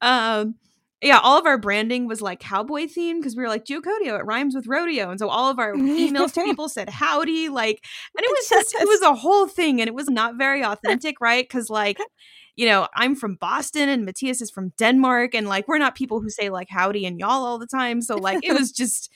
Um, 0.00 0.54
yeah, 1.02 1.20
all 1.22 1.38
of 1.38 1.46
our 1.46 1.58
branding 1.58 2.06
was 2.06 2.22
like 2.22 2.40
cowboy 2.40 2.84
themed 2.84 3.18
because 3.18 3.36
we 3.36 3.42
were 3.42 3.48
like 3.48 3.64
Geocodio, 3.64 4.18
it 4.18 4.24
rhymes 4.24 4.54
with 4.54 4.66
rodeo, 4.66 5.10
and 5.10 5.18
so 5.18 5.28
all 5.28 5.50
of 5.50 5.58
our 5.58 5.74
emails 5.74 6.32
to 6.34 6.44
people 6.44 6.68
said 6.68 6.88
howdy, 6.88 7.48
like, 7.48 7.84
and 8.16 8.24
it 8.24 8.30
was 8.30 8.48
just 8.48 8.74
it 8.74 8.88
was 8.88 9.02
a 9.02 9.14
whole 9.14 9.46
thing, 9.46 9.80
and 9.80 9.88
it 9.88 9.94
was 9.94 10.08
not 10.08 10.36
very 10.36 10.64
authentic, 10.64 11.20
right? 11.20 11.44
Because 11.44 11.68
like 11.68 11.98
you 12.56 12.64
know, 12.66 12.88
I'm 12.94 13.14
from 13.14 13.36
Boston 13.36 13.88
and 13.88 14.04
Mathias 14.04 14.40
is 14.40 14.50
from 14.50 14.72
Denmark. 14.78 15.34
And 15.34 15.46
like, 15.46 15.68
we're 15.68 15.78
not 15.78 15.94
people 15.94 16.20
who 16.20 16.30
say 16.30 16.48
like 16.48 16.68
howdy 16.70 17.04
and 17.04 17.20
y'all 17.20 17.44
all 17.44 17.58
the 17.58 17.66
time. 17.66 18.00
So 18.00 18.16
like, 18.16 18.42
it 18.42 18.54
was 18.54 18.72
just, 18.72 19.12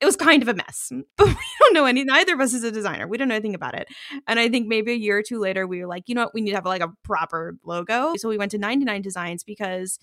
it 0.00 0.06
was 0.06 0.16
kind 0.16 0.42
of 0.42 0.48
a 0.48 0.54
mess. 0.54 0.90
But 1.16 1.28
we 1.28 1.34
don't 1.60 1.74
know 1.74 1.84
any, 1.84 2.04
neither 2.04 2.34
of 2.34 2.40
us 2.40 2.54
is 2.54 2.64
a 2.64 2.72
designer. 2.72 3.06
We 3.06 3.18
don't 3.18 3.28
know 3.28 3.34
anything 3.34 3.54
about 3.54 3.74
it. 3.74 3.88
And 4.26 4.40
I 4.40 4.48
think 4.48 4.66
maybe 4.66 4.92
a 4.92 4.96
year 4.96 5.18
or 5.18 5.22
two 5.22 5.38
later, 5.38 5.66
we 5.66 5.80
were 5.80 5.86
like, 5.86 6.04
you 6.06 6.14
know 6.14 6.22
what, 6.22 6.34
we 6.34 6.40
need 6.40 6.50
to 6.50 6.56
have 6.56 6.64
like 6.64 6.82
a 6.82 6.92
proper 7.04 7.56
logo. 7.64 8.14
So 8.16 8.28
we 8.28 8.38
went 8.38 8.50
to 8.52 8.58
99 8.58 9.02
Designs 9.02 9.44
because 9.44 9.98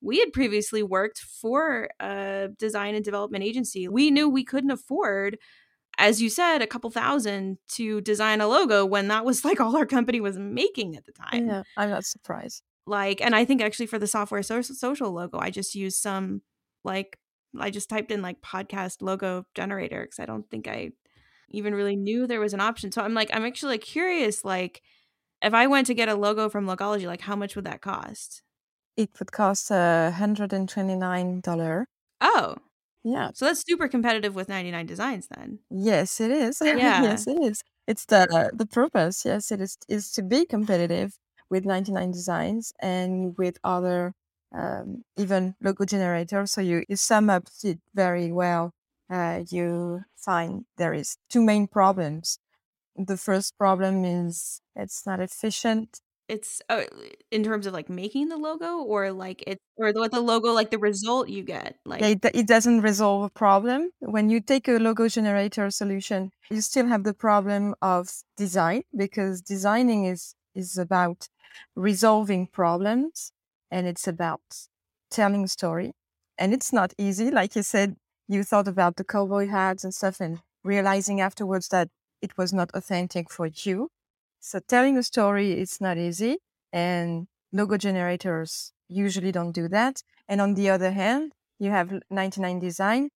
we 0.00 0.18
had 0.18 0.32
previously 0.32 0.82
worked 0.82 1.18
for 1.18 1.88
a 2.00 2.48
design 2.58 2.94
and 2.94 3.04
development 3.04 3.42
agency. 3.42 3.88
We 3.88 4.10
knew 4.10 4.28
we 4.28 4.44
couldn't 4.44 4.70
afford 4.70 5.38
as 5.98 6.22
you 6.22 6.30
said, 6.30 6.62
a 6.62 6.66
couple 6.66 6.90
thousand 6.90 7.58
to 7.70 8.00
design 8.00 8.40
a 8.40 8.46
logo 8.46 8.86
when 8.86 9.08
that 9.08 9.24
was 9.24 9.44
like 9.44 9.60
all 9.60 9.76
our 9.76 9.84
company 9.84 10.20
was 10.20 10.38
making 10.38 10.96
at 10.96 11.04
the 11.04 11.12
time. 11.12 11.48
Yeah, 11.48 11.62
I'm 11.76 11.90
not 11.90 12.04
surprised. 12.04 12.62
Like, 12.86 13.20
and 13.20 13.34
I 13.34 13.44
think 13.44 13.60
actually 13.60 13.86
for 13.86 13.98
the 13.98 14.06
software 14.06 14.42
so- 14.42 14.62
social 14.62 15.10
logo, 15.10 15.38
I 15.38 15.50
just 15.50 15.74
used 15.74 16.00
some 16.00 16.42
like 16.84 17.18
I 17.58 17.70
just 17.70 17.88
typed 17.88 18.10
in 18.10 18.22
like 18.22 18.40
podcast 18.40 19.02
logo 19.02 19.44
generator 19.54 20.02
because 20.02 20.18
I 20.18 20.26
don't 20.26 20.48
think 20.50 20.68
I 20.68 20.90
even 21.50 21.74
really 21.74 21.96
knew 21.96 22.26
there 22.26 22.40
was 22.40 22.54
an 22.54 22.60
option. 22.60 22.92
So 22.92 23.02
I'm 23.02 23.14
like, 23.14 23.30
I'm 23.32 23.44
actually 23.44 23.78
curious, 23.78 24.44
like, 24.44 24.82
if 25.42 25.54
I 25.54 25.66
went 25.66 25.86
to 25.86 25.94
get 25.94 26.08
a 26.08 26.14
logo 26.14 26.48
from 26.48 26.66
Logology, 26.66 27.06
like, 27.06 27.22
how 27.22 27.36
much 27.36 27.56
would 27.56 27.64
that 27.64 27.80
cost? 27.80 28.42
It 28.96 29.10
would 29.18 29.32
cost 29.32 29.70
a 29.70 30.12
hundred 30.16 30.52
and 30.52 30.68
twenty 30.68 30.96
nine 30.96 31.40
dollar. 31.40 31.86
Oh, 32.20 32.56
yeah. 33.04 33.30
So 33.34 33.44
that's 33.46 33.62
super 33.66 33.88
competitive 33.88 34.34
with 34.34 34.48
99 34.48 34.86
Designs 34.86 35.28
then. 35.28 35.60
Yes, 35.70 36.20
it 36.20 36.30
is. 36.30 36.60
Yeah. 36.64 37.02
yes, 37.02 37.26
it 37.26 37.40
is. 37.40 37.62
It's 37.86 38.04
the 38.06 38.50
the 38.52 38.66
purpose. 38.66 39.24
Yes, 39.24 39.50
it 39.50 39.60
is 39.60 39.78
is 39.88 40.10
to 40.12 40.22
be 40.22 40.44
competitive 40.44 41.16
with 41.48 41.64
99 41.64 42.10
Designs 42.10 42.72
and 42.80 43.34
with 43.38 43.58
other 43.64 44.14
um, 44.52 45.04
even 45.16 45.54
logo 45.60 45.84
generators. 45.84 46.52
So 46.52 46.60
you, 46.60 46.84
you 46.88 46.96
sum 46.96 47.30
up 47.30 47.48
it 47.62 47.80
very 47.94 48.32
well. 48.32 48.72
Uh, 49.10 49.42
you 49.50 50.02
find 50.16 50.66
there 50.76 50.92
is 50.92 51.16
two 51.30 51.42
main 51.42 51.66
problems. 51.66 52.38
The 52.96 53.16
first 53.16 53.56
problem 53.56 54.04
is 54.04 54.60
it's 54.74 55.06
not 55.06 55.20
efficient 55.20 56.00
it's 56.28 56.60
uh, 56.68 56.84
in 57.30 57.42
terms 57.42 57.66
of 57.66 57.72
like 57.72 57.88
making 57.88 58.28
the 58.28 58.36
logo 58.36 58.78
or 58.78 59.10
like 59.12 59.42
it 59.46 59.58
or 59.76 59.92
what 59.92 60.12
the 60.12 60.20
logo 60.20 60.52
like 60.52 60.70
the 60.70 60.78
result 60.78 61.28
you 61.28 61.42
get 61.42 61.76
like 61.84 62.00
yeah, 62.00 62.08
it, 62.08 62.24
it 62.34 62.46
doesn't 62.46 62.82
resolve 62.82 63.24
a 63.24 63.30
problem 63.30 63.90
when 64.00 64.28
you 64.28 64.40
take 64.40 64.68
a 64.68 64.72
logo 64.72 65.08
generator 65.08 65.70
solution 65.70 66.30
you 66.50 66.60
still 66.60 66.86
have 66.86 67.04
the 67.04 67.14
problem 67.14 67.74
of 67.80 68.10
design 68.36 68.82
because 68.96 69.40
designing 69.40 70.04
is 70.04 70.34
is 70.54 70.76
about 70.76 71.28
resolving 71.74 72.46
problems 72.46 73.32
and 73.70 73.86
it's 73.86 74.06
about 74.08 74.40
telling 75.10 75.44
a 75.44 75.48
story 75.48 75.92
and 76.36 76.52
it's 76.52 76.72
not 76.72 76.92
easy 76.98 77.30
like 77.30 77.56
you 77.56 77.62
said 77.62 77.96
you 78.28 78.44
thought 78.44 78.68
about 78.68 78.96
the 78.96 79.04
cowboy 79.04 79.46
hats 79.48 79.84
and 79.84 79.94
stuff 79.94 80.20
and 80.20 80.40
realizing 80.64 81.20
afterwards 81.20 81.68
that 81.68 81.88
it 82.20 82.36
was 82.36 82.52
not 82.52 82.70
authentic 82.74 83.30
for 83.30 83.48
you 83.64 83.88
so 84.40 84.60
telling 84.60 84.96
a 84.96 85.02
story 85.02 85.58
is 85.58 85.80
not 85.80 85.98
easy, 85.98 86.38
and 86.72 87.26
logo 87.52 87.76
generators 87.76 88.72
usually 88.88 89.32
don't 89.32 89.52
do 89.52 89.68
that. 89.68 90.02
And 90.28 90.40
on 90.40 90.54
the 90.54 90.70
other 90.70 90.92
hand, 90.92 91.32
you 91.58 91.70
have 91.70 91.92
99 92.10 92.58
design, 92.60 93.10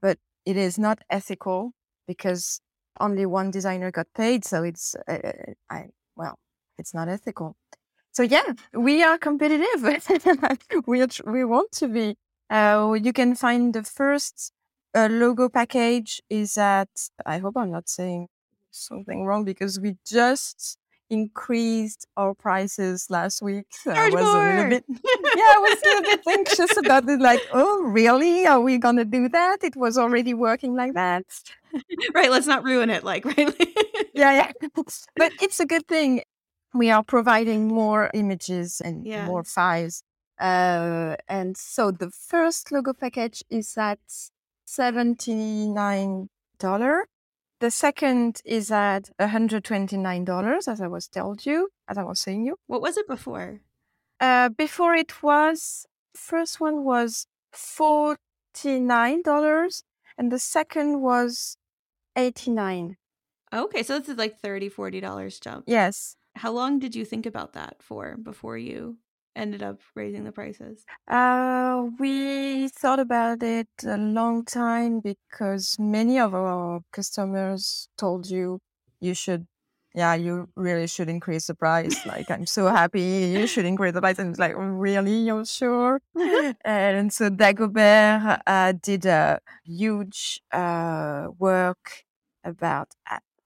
but 0.00 0.18
it 0.44 0.56
is 0.56 0.78
not 0.78 1.00
ethical 1.08 1.72
because 2.06 2.60
only 3.00 3.26
one 3.26 3.50
designer 3.50 3.90
got 3.90 4.08
paid. 4.14 4.44
So 4.44 4.62
it's, 4.62 4.94
uh, 5.08 5.12
uh 5.12 5.32
I, 5.70 5.86
well, 6.16 6.38
it's 6.76 6.94
not 6.94 7.08
ethical. 7.08 7.56
So 8.18 8.24
yeah, 8.24 8.52
we 8.74 9.04
are 9.04 9.16
competitive. 9.16 9.80
we 10.88 11.02
are, 11.02 11.08
we 11.24 11.44
want 11.44 11.70
to 11.70 11.86
be. 11.86 12.16
Uh, 12.50 12.96
you 13.00 13.12
can 13.12 13.36
find 13.36 13.72
the 13.72 13.84
first 13.84 14.50
uh, 14.92 15.06
logo 15.08 15.48
package 15.48 16.20
is 16.28 16.58
at. 16.58 16.88
I 17.24 17.38
hope 17.38 17.56
I'm 17.56 17.70
not 17.70 17.88
saying 17.88 18.26
something 18.72 19.24
wrong 19.24 19.44
because 19.44 19.78
we 19.78 19.98
just 20.04 20.78
increased 21.08 22.08
our 22.16 22.34
prices 22.34 23.06
last 23.08 23.40
week. 23.40 23.66
So 23.70 23.92
I 23.92 24.08
was 24.08 24.24
more. 24.24 24.50
a 24.50 24.54
little 24.56 24.70
bit, 24.70 24.84
yeah, 24.88 25.52
I 25.54 25.58
was 25.60 25.78
a 25.80 25.86
little 25.86 26.02
bit 26.02 26.20
anxious 26.26 26.76
about 26.76 27.08
it. 27.08 27.20
Like, 27.20 27.42
oh, 27.52 27.84
really? 27.84 28.48
Are 28.48 28.60
we 28.60 28.78
gonna 28.78 29.04
do 29.04 29.28
that? 29.28 29.58
It 29.62 29.76
was 29.76 29.96
already 29.96 30.34
working 30.34 30.74
like 30.74 30.94
that. 30.94 31.22
right. 32.14 32.32
Let's 32.32 32.48
not 32.48 32.64
ruin 32.64 32.90
it. 32.90 33.04
Like, 33.04 33.24
right? 33.24 33.54
yeah, 34.12 34.50
yeah. 34.60 34.68
but 35.14 35.32
it's 35.40 35.60
a 35.60 35.66
good 35.66 35.86
thing. 35.86 36.22
We 36.74 36.90
are 36.90 37.02
providing 37.02 37.68
more 37.68 38.10
images 38.14 38.80
and 38.80 39.04
more 39.26 39.44
files. 39.44 40.02
Uh, 40.38 41.16
and 41.26 41.56
so 41.56 41.90
the 41.90 42.10
first 42.10 42.70
logo 42.70 42.92
package 42.92 43.42
is 43.50 43.76
at 43.76 43.98
seventy 44.64 45.66
nine 45.66 46.28
dollar 46.58 47.06
the 47.60 47.70
second 47.72 48.40
is 48.44 48.70
at 48.70 49.10
$129, 49.20 50.68
as 50.68 50.80
I 50.80 50.86
was 50.86 51.08
told 51.08 51.44
you, 51.44 51.70
as 51.88 51.98
I 51.98 52.04
was 52.04 52.20
saying 52.20 52.44
you. 52.44 52.54
What 52.68 52.80
was 52.80 52.96
it 52.96 53.08
before? 53.08 53.62
Uh, 54.20 54.48
before 54.50 54.94
it 54.94 55.24
was, 55.24 55.84
first 56.14 56.60
one 56.60 56.84
was 56.84 57.26
$49 57.52 59.82
and 60.16 60.32
the 60.32 60.38
second 60.38 61.00
was 61.00 61.56
89 62.14 62.96
Okay, 63.52 63.82
so 63.82 63.98
this 63.98 64.08
is 64.10 64.18
like 64.18 64.40
$30, 64.42 64.72
$40 64.72 65.40
jump. 65.40 65.64
Yes. 65.66 66.14
How 66.38 66.52
long 66.52 66.78
did 66.78 66.94
you 66.94 67.04
think 67.04 67.26
about 67.26 67.52
that 67.54 67.82
for 67.82 68.16
before 68.16 68.56
you 68.56 68.98
ended 69.34 69.62
up 69.62 69.80
raising 69.94 70.24
the 70.24 70.32
prices? 70.32 70.84
Uh, 71.08 71.86
we 71.98 72.68
thought 72.68 73.00
about 73.00 73.42
it 73.42 73.68
a 73.84 73.96
long 73.96 74.44
time 74.44 75.00
because 75.00 75.76
many 75.78 76.18
of 76.18 76.34
our 76.34 76.80
customers 76.92 77.88
told 77.96 78.30
you 78.30 78.60
you 79.00 79.14
should 79.14 79.46
yeah, 79.94 80.14
you 80.14 80.48
really 80.54 80.86
should 80.86 81.08
increase 81.08 81.46
the 81.46 81.54
price. 81.54 82.06
Like, 82.06 82.30
I'm 82.30 82.46
so 82.46 82.68
happy. 82.68 83.00
You 83.34 83.46
should 83.48 83.64
increase 83.64 83.94
the 83.94 84.00
price. 84.00 84.18
And 84.18 84.30
it's 84.30 84.38
like, 84.38 84.52
really, 84.56 85.20
you're 85.20 85.44
sure? 85.46 86.00
and 86.64 87.12
so 87.12 87.30
Dagobert 87.30 88.40
uh, 88.46 88.72
did 88.80 89.06
a 89.06 89.40
huge 89.64 90.40
uh, 90.52 91.28
work 91.38 92.04
about 92.44 92.88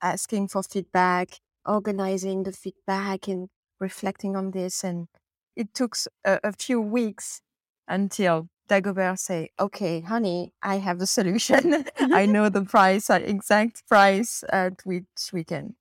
asking 0.02 0.48
for 0.48 0.62
feedback, 0.62 1.40
organizing 1.66 2.42
the 2.44 2.52
feedback, 2.52 3.28
and 3.28 3.48
reflecting 3.80 4.36
on 4.36 4.50
this. 4.52 4.84
And 4.84 5.08
it 5.56 5.74
took 5.74 5.96
a, 6.24 6.40
a 6.44 6.52
few 6.52 6.80
weeks 6.80 7.40
until 7.88 8.48
Dagobert 8.68 9.18
say, 9.18 9.50
"Okay, 9.58 10.00
honey, 10.00 10.52
I 10.62 10.76
have 10.78 10.98
the 10.98 11.06
solution. 11.06 11.84
I 12.00 12.26
know 12.34 12.48
the 12.48 12.64
price, 12.64 13.10
uh, 13.10 13.20
exact 13.22 13.86
price 13.88 14.44
at 14.50 14.74
which 14.84 15.30
we 15.32 15.44
can 15.44 15.76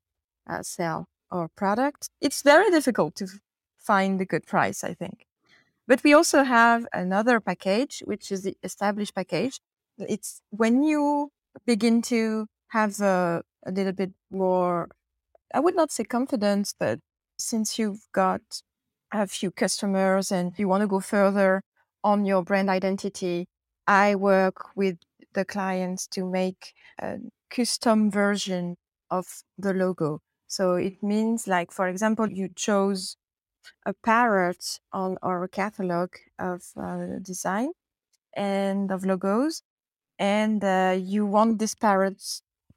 uh, 0.49 0.63
sell 0.63 1.07
our 1.31 1.47
product." 1.47 2.09
It's 2.19 2.41
very 2.41 2.69
difficult 2.71 3.15
to 3.15 3.27
find 3.77 4.21
a 4.21 4.25
good 4.25 4.45
price, 4.45 4.83
I 4.83 4.93
think. 4.93 5.25
But 5.87 6.03
we 6.03 6.13
also 6.13 6.43
have 6.43 6.87
another 6.93 7.39
package, 7.39 8.03
which 8.05 8.31
is 8.31 8.43
the 8.43 8.55
established 8.63 9.15
package. 9.15 9.59
It's 9.97 10.41
when 10.49 10.83
you 10.83 11.31
begin 11.65 12.01
to 12.03 12.47
have 12.69 13.01
a, 13.01 13.43
a 13.65 13.71
little 13.71 13.91
bit 13.91 14.11
more, 14.29 14.89
I 15.53 15.59
would 15.59 15.75
not 15.75 15.91
say 15.91 16.03
confidence, 16.03 16.73
but 16.77 16.99
since 17.37 17.77
you've 17.79 18.07
got 18.13 18.41
a 19.11 19.27
few 19.27 19.51
customers 19.51 20.31
and 20.31 20.53
you 20.57 20.67
want 20.67 20.81
to 20.81 20.87
go 20.87 20.99
further 20.99 21.61
on 22.03 22.25
your 22.25 22.43
brand 22.43 22.69
identity, 22.69 23.47
I 23.87 24.15
work 24.15 24.75
with 24.75 24.97
the 25.33 25.45
clients 25.45 26.07
to 26.07 26.25
make 26.25 26.73
a 26.99 27.17
custom 27.49 28.11
version 28.11 28.77
of 29.09 29.25
the 29.57 29.73
logo. 29.73 30.19
So 30.47 30.75
it 30.75 31.01
means, 31.03 31.47
like, 31.47 31.71
for 31.71 31.87
example, 31.87 32.29
you 32.29 32.49
chose 32.55 33.17
a 33.85 33.93
parrot 33.93 34.79
on 34.93 35.17
our 35.21 35.47
catalog 35.47 36.11
of 36.39 36.63
uh, 36.77 37.19
design 37.21 37.71
and 38.35 38.91
of 38.91 39.05
logos, 39.05 39.63
and 40.19 40.63
uh, 40.63 40.97
you 40.99 41.25
want 41.25 41.59
this 41.59 41.75
parrot 41.75 42.23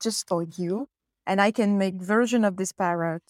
just 0.03 0.29
for 0.29 0.45
you, 0.45 0.89
and 1.27 1.41
I 1.41 1.51
can 1.53 1.79
make 1.79 1.97
version 1.97 2.45
of 2.45 2.57
this 2.57 2.73
parrot 2.73 3.23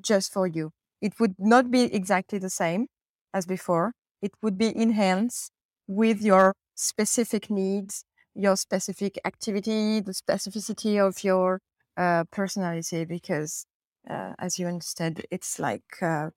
just 0.00 0.32
for 0.32 0.46
you. 0.46 0.72
It 1.00 1.18
would 1.20 1.34
not 1.38 1.70
be 1.70 1.82
exactly 1.94 2.38
the 2.38 2.50
same 2.50 2.86
as 3.32 3.46
before. 3.46 3.92
It 4.22 4.32
would 4.42 4.58
be 4.58 4.74
enhanced 4.76 5.50
with 5.86 6.22
your 6.22 6.54
specific 6.74 7.50
needs, 7.50 8.04
your 8.34 8.56
specific 8.56 9.18
activity, 9.24 10.00
the 10.00 10.12
specificity 10.12 10.98
of 11.06 11.22
your 11.24 11.60
uh, 11.96 12.24
personality, 12.32 13.04
because 13.04 13.66
uh, 14.08 14.34
as 14.38 14.58
you 14.58 14.66
understand, 14.66 15.24
it's 15.30 15.58
like 15.58 15.84
a 16.02 16.32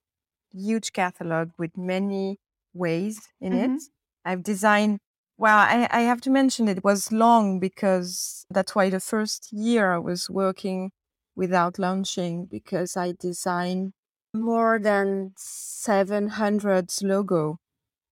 huge 0.51 0.93
catalog 0.93 1.51
with 1.57 1.77
many 1.77 2.37
ways 2.73 3.29
in 3.41 3.53
Mhm. 3.53 3.57
it. 3.57 3.89
I've 4.25 4.43
designed, 4.43 4.99
well, 5.37 5.57
I, 5.59 5.87
I 5.91 6.01
have 6.01 6.21
to 6.21 6.29
mention 6.29 6.67
it 6.67 6.83
was 6.83 7.11
long 7.11 7.59
because 7.59 8.45
that's 8.49 8.75
why 8.75 8.89
the 8.89 8.99
first 8.99 9.51
year 9.51 9.93
I 9.93 9.99
was 9.99 10.29
working 10.29 10.91
without 11.35 11.77
launching 11.79 12.45
because 12.45 12.97
I 12.97 13.13
designed 13.19 13.93
more 14.33 14.79
than 14.79 15.33
700 15.37 16.89
logo. 17.03 17.57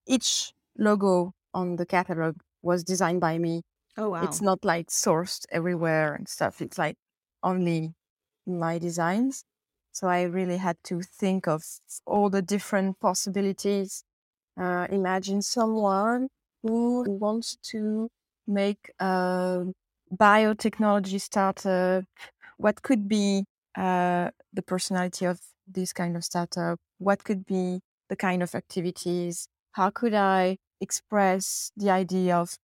Each 0.06 0.52
logo 0.78 1.32
on 1.54 1.76
the 1.76 1.86
catalog 1.86 2.36
was 2.62 2.84
designed 2.84 3.20
by 3.20 3.38
me. 3.38 3.62
Oh 3.96 4.08
wow. 4.10 4.22
It's 4.28 4.42
not 4.42 4.64
like 4.64 4.88
sourced 4.88 5.46
everywhere 5.50 6.14
and 6.14 6.28
stuff. 6.28 6.62
It's 6.62 6.78
like 6.78 6.96
only 7.42 7.94
my 8.46 8.78
designs. 8.78 9.44
So 9.92 10.08
I 10.08 10.22
really 10.22 10.58
had 10.58 10.76
to 10.84 11.02
think 11.02 11.48
of 11.48 11.62
all 12.06 12.30
the 12.30 12.42
different 12.42 13.00
possibilities. 13.00 14.04
Uh, 14.58 14.86
imagine 14.90 15.42
someone 15.42 16.28
who 16.68 17.10
wants 17.18 17.56
to 17.72 18.08
make 18.46 18.90
a 19.00 19.66
biotechnology 20.12 21.20
startup. 21.20 22.04
What 22.58 22.82
could 22.82 23.08
be 23.08 23.44
uh, 23.76 24.30
the 24.52 24.62
personality 24.62 25.26
of 25.26 25.40
this 25.66 25.92
kind 25.92 26.16
of 26.16 26.24
startup? 26.24 26.78
What 26.98 27.24
could 27.24 27.44
be 27.46 27.80
the 28.08 28.16
kind 28.16 28.42
of 28.42 28.54
activities? 28.54 29.48
How 29.72 29.90
could 29.90 30.14
I 30.14 30.58
express 30.80 31.70
the 31.76 31.90
idea 31.90 32.36
of 32.36 32.56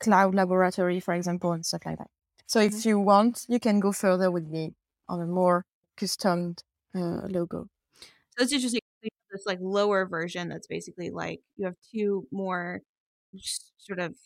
cloud 0.00 0.34
laboratory, 0.34 1.00
for 1.00 1.14
example, 1.14 1.52
and 1.52 1.64
stuff 1.66 1.82
like 1.86 1.98
that? 1.98 2.10
So 2.46 2.60
if 2.60 2.84
Mhm. 2.84 2.86
you 2.86 2.98
want, 3.00 3.46
you 3.48 3.60
can 3.60 3.80
go 3.80 3.92
further 3.92 4.30
with 4.30 4.46
me 4.48 4.74
on 5.08 5.20
a 5.20 5.26
more 5.26 5.64
custom 5.96 6.56
uh, 6.94 7.26
logo. 7.28 7.68
So 8.38 8.44
it's 8.44 8.52
interesting. 8.52 8.80
This 9.30 9.46
like 9.46 9.58
lower 9.62 10.06
version 10.06 10.48
that's 10.48 10.66
basically 10.66 11.10
like 11.10 11.40
you 11.56 11.64
have 11.64 11.76
two 11.90 12.28
more 12.30 12.82
sort 13.78 13.98
of 14.00 14.16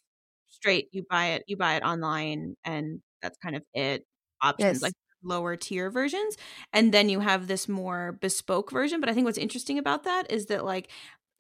straight. 0.48 0.88
You 0.92 1.04
buy 1.08 1.26
it, 1.28 1.44
you 1.46 1.56
buy 1.56 1.76
it 1.76 1.82
online, 1.82 2.56
and 2.64 3.00
that's 3.22 3.38
kind 3.38 3.56
of 3.56 3.62
it. 3.74 4.06
Options 4.42 4.80
Yes. 4.80 4.82
like 4.82 4.94
lower 5.22 5.56
tier 5.56 5.90
versions, 5.90 6.36
and 6.72 6.92
then 6.92 7.08
you 7.08 7.20
have 7.20 7.46
this 7.46 7.68
more 7.68 8.18
bespoke 8.20 8.70
version. 8.70 9.00
But 9.00 9.08
I 9.08 9.14
think 9.14 9.24
what's 9.24 9.38
interesting 9.38 9.78
about 9.78 10.04
that 10.04 10.30
is 10.30 10.46
that 10.46 10.64
like 10.64 10.90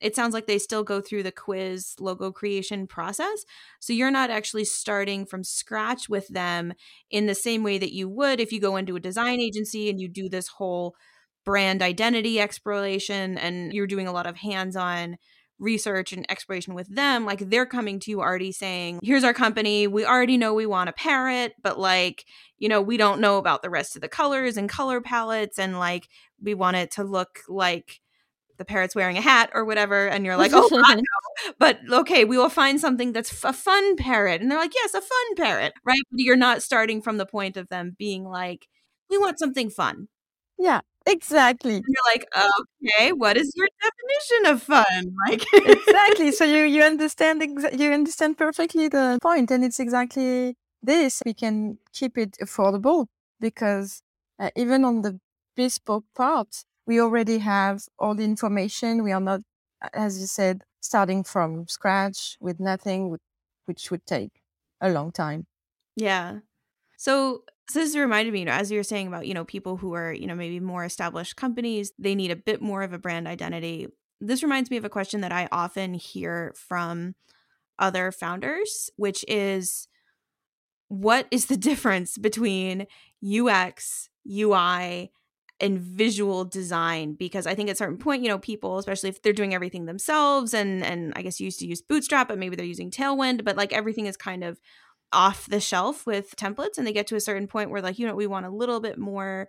it 0.00 0.14
sounds 0.14 0.34
like 0.34 0.46
they 0.46 0.58
still 0.58 0.84
go 0.84 1.00
through 1.00 1.22
the 1.22 1.32
quiz 1.32 1.94
logo 2.00 2.30
creation 2.30 2.86
process. 2.86 3.44
So 3.80 3.92
you're 3.94 4.10
not 4.10 4.30
actually 4.30 4.64
starting 4.66 5.24
from 5.24 5.42
scratch 5.44 6.08
with 6.08 6.28
them 6.28 6.74
in 7.10 7.26
the 7.26 7.34
same 7.34 7.62
way 7.62 7.78
that 7.78 7.92
you 7.94 8.08
would 8.08 8.38
if 8.40 8.52
you 8.52 8.60
go 8.60 8.76
into 8.76 8.96
a 8.96 9.00
design 9.00 9.40
agency 9.40 9.88
and 9.88 9.98
you 10.00 10.08
do 10.08 10.28
this 10.28 10.48
whole 10.48 10.94
brand 11.44 11.80
identity 11.80 12.40
exploration 12.40 13.38
and 13.38 13.72
you're 13.72 13.86
doing 13.86 14.08
a 14.08 14.12
lot 14.12 14.26
of 14.26 14.36
hands-on 14.36 15.16
research 15.58 16.12
and 16.12 16.30
exploration 16.30 16.74
with 16.74 16.86
them 16.94 17.24
like 17.24 17.48
they're 17.48 17.66
coming 17.66 17.98
to 17.98 18.10
you 18.10 18.20
already 18.20 18.52
saying 18.52 19.00
here's 19.02 19.24
our 19.24 19.32
company. 19.32 19.86
We 19.86 20.04
already 20.04 20.36
know 20.36 20.52
we 20.52 20.66
want 20.66 20.90
a 20.90 20.92
parrot 20.92 21.54
but 21.62 21.78
like 21.78 22.24
you 22.58 22.68
know 22.68 22.82
we 22.82 22.96
don't 22.96 23.20
know 23.20 23.38
about 23.38 23.62
the 23.62 23.70
rest 23.70 23.96
of 23.96 24.02
the 24.02 24.08
colors 24.08 24.56
and 24.56 24.68
color 24.68 25.00
palettes 25.00 25.58
and 25.58 25.78
like 25.78 26.08
we 26.42 26.54
want 26.54 26.76
it 26.76 26.90
to 26.92 27.04
look 27.04 27.40
like 27.48 28.00
the 28.58 28.64
parrot's 28.64 28.94
wearing 28.94 29.18
a 29.18 29.22
hat 29.22 29.50
or 29.54 29.64
whatever 29.64 30.08
and 30.08 30.24
you're 30.24 30.36
like 30.36 30.52
oh 30.54 30.68
I 30.72 30.94
know. 30.96 31.52
but 31.58 31.78
okay 31.90 32.24
we 32.24 32.38
will 32.38 32.48
find 32.50 32.80
something 32.80 33.12
that's 33.12 33.32
f- 33.32 33.50
a 33.50 33.52
fun 33.52 33.96
parrot 33.96 34.40
and 34.40 34.50
they're 34.50 34.58
like 34.58 34.74
yes 34.74 34.94
a 34.94 35.00
fun 35.00 35.34
parrot 35.36 35.72
right? 35.84 36.00
But 36.10 36.20
you're 36.20 36.36
not 36.36 36.62
starting 36.62 37.00
from 37.02 37.16
the 37.16 37.26
point 37.26 37.56
of 37.56 37.68
them 37.68 37.96
being 37.98 38.24
like 38.24 38.68
we 39.10 39.18
want 39.18 39.38
something 39.38 39.70
fun. 39.70 40.08
Yeah, 40.58 40.80
exactly. 41.06 41.84
and 41.84 41.94
you're 41.94 42.14
like, 42.14 42.26
okay, 42.82 43.12
what 43.12 43.36
is 43.36 43.52
your 43.54 43.68
definition 43.82 44.52
of 44.54 44.62
fun? 44.62 45.14
Like, 45.28 45.44
exactly. 45.64 46.32
So 46.32 46.44
you 46.44 46.64
you 46.64 46.82
understand 46.82 47.42
exa- 47.42 47.78
you 47.78 47.92
understand 47.92 48.38
perfectly 48.38 48.88
the 48.88 49.18
point, 49.22 49.50
and 49.50 49.64
it's 49.64 49.80
exactly 49.80 50.56
this. 50.82 51.22
We 51.24 51.34
can 51.34 51.78
keep 51.92 52.18
it 52.18 52.36
affordable 52.42 53.06
because 53.40 54.02
uh, 54.38 54.50
even 54.56 54.84
on 54.84 55.02
the 55.02 55.20
bespoke 55.56 56.04
part, 56.14 56.64
we 56.86 57.00
already 57.00 57.38
have 57.38 57.82
all 57.98 58.14
the 58.14 58.24
information. 58.24 59.02
We 59.02 59.12
are 59.12 59.20
not, 59.20 59.40
as 59.92 60.20
you 60.20 60.26
said, 60.26 60.62
starting 60.80 61.24
from 61.24 61.66
scratch 61.68 62.36
with 62.40 62.60
nothing, 62.60 63.16
which 63.66 63.90
would 63.90 64.06
take 64.06 64.42
a 64.80 64.90
long 64.90 65.12
time. 65.12 65.46
yeah. 65.96 66.40
So, 66.96 67.42
so 67.68 67.80
this 67.80 67.96
reminded 67.96 68.32
me, 68.32 68.40
you 68.40 68.44
know, 68.44 68.52
as 68.52 68.70
you 68.70 68.78
were 68.78 68.84
saying 68.84 69.08
about, 69.08 69.26
you 69.26 69.34
know, 69.34 69.44
people 69.44 69.76
who 69.76 69.94
are, 69.94 70.12
you 70.12 70.26
know, 70.26 70.34
maybe 70.34 70.60
more 70.60 70.84
established 70.84 71.36
companies, 71.36 71.92
they 71.98 72.14
need 72.14 72.30
a 72.30 72.36
bit 72.36 72.62
more 72.62 72.82
of 72.82 72.92
a 72.92 72.98
brand 72.98 73.26
identity. 73.26 73.88
This 74.20 74.42
reminds 74.42 74.70
me 74.70 74.76
of 74.76 74.84
a 74.84 74.90
question 74.90 75.20
that 75.20 75.32
I 75.32 75.48
often 75.52 75.94
hear 75.94 76.54
from 76.56 77.14
other 77.78 78.12
founders, 78.12 78.90
which 78.96 79.24
is 79.28 79.88
what 80.88 81.26
is 81.30 81.46
the 81.46 81.56
difference 81.56 82.16
between 82.16 82.86
UX, 83.22 84.08
UI, 84.30 85.10
and 85.60 85.78
visual 85.78 86.44
design 86.44 87.14
because 87.14 87.46
i 87.46 87.54
think 87.54 87.70
at 87.70 87.78
certain 87.78 87.96
point 87.96 88.22
you 88.22 88.28
know 88.28 88.38
people 88.38 88.78
especially 88.78 89.08
if 89.08 89.22
they're 89.22 89.32
doing 89.32 89.54
everything 89.54 89.86
themselves 89.86 90.52
and 90.52 90.84
and 90.84 91.12
i 91.16 91.22
guess 91.22 91.40
you 91.40 91.46
used 91.46 91.58
to 91.58 91.66
use 91.66 91.80
bootstrap 91.80 92.28
but 92.28 92.38
maybe 92.38 92.56
they're 92.56 92.66
using 92.66 92.90
tailwind 92.90 93.42
but 93.44 93.56
like 93.56 93.72
everything 93.72 94.06
is 94.06 94.16
kind 94.16 94.44
of 94.44 94.60
off 95.12 95.46
the 95.46 95.60
shelf 95.60 96.06
with 96.06 96.34
templates 96.36 96.78
and 96.78 96.86
they 96.86 96.92
get 96.92 97.06
to 97.06 97.16
a 97.16 97.20
certain 97.20 97.46
point 97.46 97.70
where 97.70 97.80
like 97.82 97.98
you 97.98 98.06
know 98.06 98.14
we 98.14 98.26
want 98.26 98.46
a 98.46 98.50
little 98.50 98.80
bit 98.80 98.98
more 98.98 99.48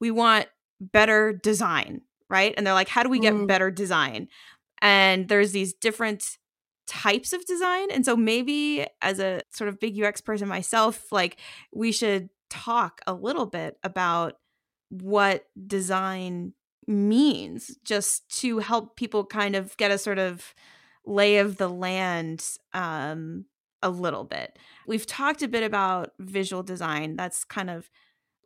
we 0.00 0.10
want 0.10 0.46
better 0.80 1.32
design 1.32 2.02
right 2.28 2.54
and 2.56 2.66
they're 2.66 2.74
like 2.74 2.88
how 2.88 3.02
do 3.02 3.08
we 3.08 3.18
get 3.20 3.34
Mm. 3.34 3.46
better 3.46 3.70
design 3.70 4.28
and 4.82 5.28
there's 5.28 5.52
these 5.52 5.72
different 5.74 6.38
types 6.86 7.32
of 7.32 7.44
design 7.46 7.90
and 7.90 8.04
so 8.04 8.16
maybe 8.16 8.84
as 9.00 9.20
a 9.20 9.40
sort 9.50 9.68
of 9.68 9.78
big 9.78 10.00
ux 10.02 10.20
person 10.20 10.48
myself 10.48 11.12
like 11.12 11.38
we 11.72 11.92
should 11.92 12.28
talk 12.50 13.00
a 13.06 13.14
little 13.14 13.46
bit 13.46 13.78
about 13.84 14.34
what 14.88 15.44
design 15.66 16.52
means 16.86 17.76
just 17.84 18.28
to 18.40 18.58
help 18.58 18.96
people 18.96 19.24
kind 19.24 19.54
of 19.54 19.76
get 19.76 19.92
a 19.92 19.98
sort 19.98 20.18
of 20.18 20.52
lay 21.06 21.38
of 21.38 21.56
the 21.58 21.68
land 21.68 22.44
um 22.72 23.44
a 23.82 23.90
little 23.90 24.24
bit. 24.24 24.58
We've 24.86 25.06
talked 25.06 25.42
a 25.42 25.48
bit 25.48 25.62
about 25.62 26.12
visual 26.18 26.62
design. 26.62 27.16
That's 27.16 27.44
kind 27.44 27.70
of 27.70 27.90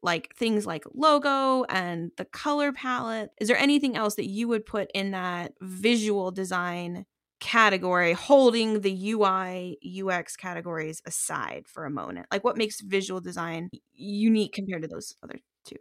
like 0.02 0.34
things 0.36 0.66
like 0.66 0.84
logo 0.94 1.64
and 1.64 2.10
the 2.18 2.26
color 2.26 2.72
palette. 2.72 3.30
Is 3.40 3.48
there 3.48 3.56
anything 3.56 3.96
else 3.96 4.16
that 4.16 4.28
you 4.28 4.46
would 4.48 4.66
put 4.66 4.90
in 4.94 5.12
that 5.12 5.54
visual 5.60 6.30
design 6.30 7.06
category, 7.40 8.12
holding 8.12 8.80
the 8.80 9.12
UI, 9.12 9.78
UX 10.02 10.36
categories 10.36 11.02
aside 11.06 11.64
for 11.66 11.84
a 11.84 11.90
moment? 11.90 12.26
Like 12.30 12.44
what 12.44 12.56
makes 12.56 12.80
visual 12.80 13.20
design 13.20 13.70
unique 13.92 14.52
compared 14.52 14.82
to 14.82 14.88
those 14.88 15.14
other 15.22 15.40
two? 15.64 15.76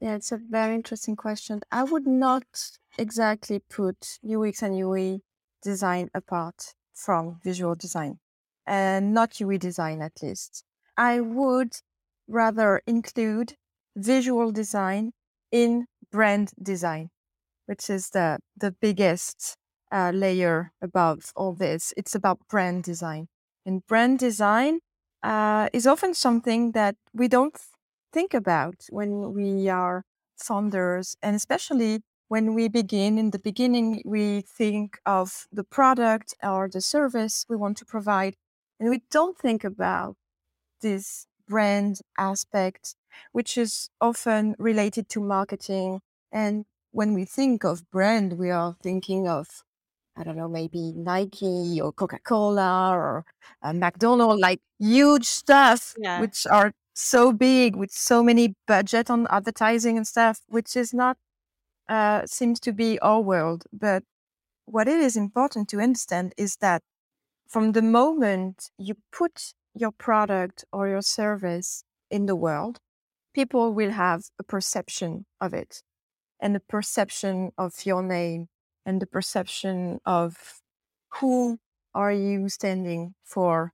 Yeah, 0.00 0.14
it's 0.14 0.32
a 0.32 0.38
very 0.38 0.74
interesting 0.74 1.16
question. 1.16 1.60
I 1.72 1.82
would 1.82 2.06
not 2.06 2.44
exactly 2.96 3.58
put 3.58 4.18
UX 4.28 4.62
and 4.62 4.74
UI 4.74 5.22
design 5.62 6.10
apart 6.14 6.74
from 6.94 7.40
visual 7.42 7.74
design, 7.74 8.18
and 8.68 9.14
not 9.14 9.40
UI 9.40 9.58
design 9.58 10.02
at 10.02 10.22
least. 10.22 10.64
I 10.96 11.20
would 11.20 11.74
rather 12.28 12.82
include 12.86 13.54
visual 13.96 14.52
design 14.52 15.12
in 15.50 15.86
brand 16.12 16.52
design, 16.62 17.10
which 17.66 17.90
is 17.90 18.10
the, 18.10 18.38
the 18.56 18.72
biggest 18.72 19.56
uh, 19.92 20.10
layer 20.14 20.72
above 20.82 21.32
all 21.36 21.54
this. 21.54 21.94
It's 21.96 22.14
about 22.14 22.46
brand 22.48 22.84
design. 22.84 23.28
And 23.64 23.86
brand 23.86 24.18
design 24.18 24.80
uh, 25.22 25.68
is 25.72 25.86
often 25.86 26.14
something 26.14 26.72
that 26.72 26.96
we 27.12 27.28
don't 27.28 27.56
think 28.12 28.34
about 28.34 28.86
when 28.90 29.32
we 29.34 29.68
are 29.68 30.04
founders, 30.36 31.16
and 31.22 31.36
especially 31.36 32.00
when 32.28 32.54
we 32.54 32.68
begin. 32.68 33.18
In 33.18 33.30
the 33.30 33.38
beginning, 33.38 34.02
we 34.04 34.42
think 34.42 34.98
of 35.06 35.46
the 35.52 35.64
product 35.64 36.34
or 36.42 36.68
the 36.68 36.80
service 36.80 37.44
we 37.48 37.56
want 37.56 37.76
to 37.78 37.84
provide, 37.84 38.36
and 38.78 38.90
we 38.90 39.02
don't 39.10 39.38
think 39.38 39.64
about 39.64 40.16
this 40.80 41.26
brand 41.48 42.00
aspect, 42.16 42.94
which 43.32 43.58
is 43.58 43.90
often 44.00 44.54
related 44.58 45.08
to 45.08 45.20
marketing. 45.20 46.00
And 46.30 46.64
when 46.92 47.14
we 47.14 47.24
think 47.24 47.64
of 47.64 47.90
brand, 47.90 48.34
we 48.34 48.50
are 48.50 48.76
thinking 48.82 49.26
of, 49.26 49.48
I 50.16 50.24
don't 50.24 50.36
know, 50.36 50.48
maybe 50.48 50.92
Nike 50.94 51.80
or 51.80 51.92
Coca 51.92 52.18
Cola 52.22 52.92
or 52.92 53.24
uh, 53.62 53.72
McDonald's, 53.72 54.40
like 54.40 54.60
huge 54.78 55.26
stuff, 55.26 55.94
yeah. 55.98 56.20
which 56.20 56.46
are 56.46 56.72
so 56.94 57.32
big 57.32 57.76
with 57.76 57.90
so 57.90 58.22
many 58.22 58.54
budget 58.66 59.10
on 59.10 59.26
advertising 59.30 59.96
and 59.96 60.06
stuff, 60.06 60.42
which 60.48 60.76
is 60.76 60.92
not, 60.92 61.16
uh, 61.88 62.26
seems 62.26 62.60
to 62.60 62.72
be 62.72 62.98
our 63.00 63.20
world. 63.20 63.64
But 63.72 64.02
what 64.66 64.86
it 64.86 65.00
is 65.00 65.16
important 65.16 65.68
to 65.70 65.80
understand 65.80 66.34
is 66.36 66.56
that 66.56 66.82
from 67.48 67.72
the 67.72 67.82
moment 67.82 68.70
you 68.76 68.94
put 69.10 69.54
your 69.74 69.90
product 69.90 70.64
or 70.70 70.86
your 70.86 71.02
service 71.02 71.82
in 72.10 72.26
the 72.26 72.36
world, 72.36 72.78
people 73.34 73.72
will 73.72 73.92
have 73.92 74.24
a 74.38 74.42
perception 74.42 75.24
of 75.40 75.54
it 75.54 75.82
and 76.40 76.54
a 76.54 76.60
perception 76.60 77.50
of 77.56 77.86
your 77.86 78.02
name 78.02 78.48
and 78.84 79.00
the 79.00 79.06
perception 79.06 79.98
of 80.04 80.60
who 81.14 81.58
are 81.94 82.12
you 82.12 82.50
standing 82.50 83.14
for. 83.24 83.72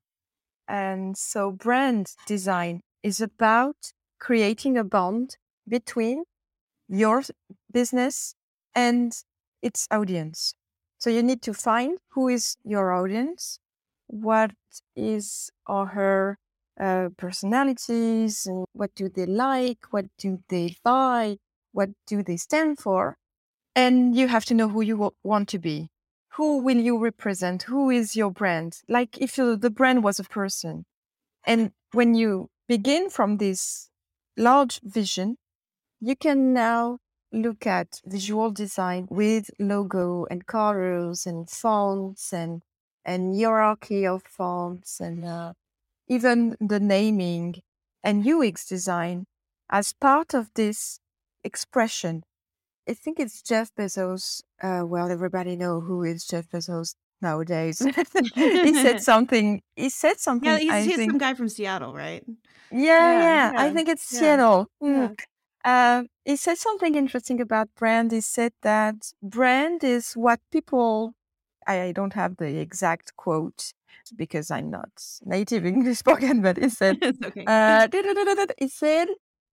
And 0.68 1.16
so 1.16 1.50
brand 1.50 2.12
design 2.26 2.80
is 3.02 3.20
about 3.20 3.92
creating 4.20 4.78
a 4.78 4.84
bond 4.84 5.36
between 5.68 6.24
your 6.88 7.22
business 7.72 8.34
and 8.74 9.12
its 9.62 9.88
audience. 9.90 10.54
So 10.98 11.10
you 11.10 11.22
need 11.22 11.42
to 11.42 11.54
find 11.54 11.98
who 12.10 12.28
is 12.28 12.56
your 12.64 12.92
audience 12.92 13.58
what 14.14 14.52
is 14.94 15.50
or 15.66 15.86
her 15.86 16.38
uh, 16.80 17.08
personalities 17.16 18.46
and 18.46 18.64
what 18.72 18.94
do 18.94 19.08
they 19.08 19.26
like, 19.26 19.78
what 19.90 20.06
do 20.18 20.38
they 20.48 20.76
buy, 20.84 21.36
what 21.72 21.90
do 22.06 22.22
they 22.22 22.36
stand 22.36 22.78
for. 22.78 23.16
And 23.74 24.14
you 24.14 24.28
have 24.28 24.44
to 24.46 24.54
know 24.54 24.68
who 24.68 24.82
you 24.82 25.12
want 25.24 25.48
to 25.48 25.58
be. 25.58 25.88
Who 26.34 26.58
will 26.58 26.76
you 26.76 26.98
represent? 26.98 27.64
Who 27.64 27.90
is 27.90 28.14
your 28.14 28.30
brand? 28.30 28.82
Like 28.88 29.18
if 29.18 29.36
you, 29.36 29.56
the 29.56 29.70
brand 29.70 30.04
was 30.04 30.20
a 30.20 30.24
person. 30.24 30.84
And 31.44 31.72
when 31.92 32.14
you 32.14 32.50
begin 32.68 33.10
from 33.10 33.38
this 33.38 33.90
large 34.36 34.80
vision, 34.82 35.38
you 36.00 36.14
can 36.14 36.52
now 36.52 36.98
look 37.32 37.66
at 37.66 38.00
visual 38.06 38.52
design 38.52 39.08
with 39.10 39.50
logo 39.58 40.26
and 40.30 40.46
colors 40.46 41.26
and 41.26 41.50
fonts 41.50 42.32
and 42.32 42.62
and 43.04 43.34
hierarchy 43.38 44.06
of 44.06 44.22
fonts 44.22 45.00
and 45.00 45.24
uh, 45.24 45.52
even 46.08 46.56
the 46.60 46.80
naming 46.80 47.56
and 48.02 48.26
UX 48.26 48.66
design 48.66 49.26
as 49.70 49.92
part 49.92 50.34
of 50.34 50.50
this 50.54 51.00
expression. 51.42 52.22
I 52.88 52.94
think 52.94 53.18
it's 53.18 53.42
Jeff 53.42 53.70
Bezos. 53.74 54.42
Uh, 54.62 54.82
well, 54.86 55.10
everybody 55.10 55.56
know 55.56 55.80
who 55.80 56.02
is 56.02 56.26
Jeff 56.26 56.48
Bezos 56.48 56.94
nowadays. 57.22 57.78
he 58.34 58.74
said 58.74 59.02
something. 59.10 59.62
He 59.74 59.88
said 59.88 60.20
something. 60.20 60.48
Yeah, 60.48 60.58
he's, 60.58 60.84
he's 60.84 60.96
think, 60.96 61.10
some 61.10 61.18
guy 61.18 61.34
from 61.34 61.48
Seattle, 61.48 61.94
right? 61.94 62.22
Yeah, 62.70 62.80
yeah. 62.80 63.18
yeah. 63.18 63.52
yeah. 63.52 63.62
I 63.62 63.70
think 63.70 63.88
it's 63.88 64.12
yeah. 64.12 64.18
Seattle. 64.20 64.68
Mm. 64.82 65.18
Uh, 65.64 66.02
he 66.26 66.36
said 66.36 66.58
something 66.58 66.94
interesting 66.94 67.40
about 67.40 67.68
brand. 67.74 68.12
He 68.12 68.20
said 68.20 68.52
that 68.62 69.12
brand 69.22 69.82
is 69.82 70.12
what 70.12 70.40
people 70.52 71.14
I 71.66 71.92
don't 71.92 72.12
have 72.12 72.36
the 72.36 72.58
exact 72.58 73.16
quote 73.16 73.72
because 74.16 74.50
I'm 74.50 74.70
not 74.70 74.90
native 75.24 75.64
English 75.72 75.98
spoken, 75.98 76.42
but 76.42 76.58
it 76.58 76.72
said, 76.72 76.98
okay. 77.24 77.44
uh, 77.46 77.88
it 78.58 78.70
said, 78.70 79.08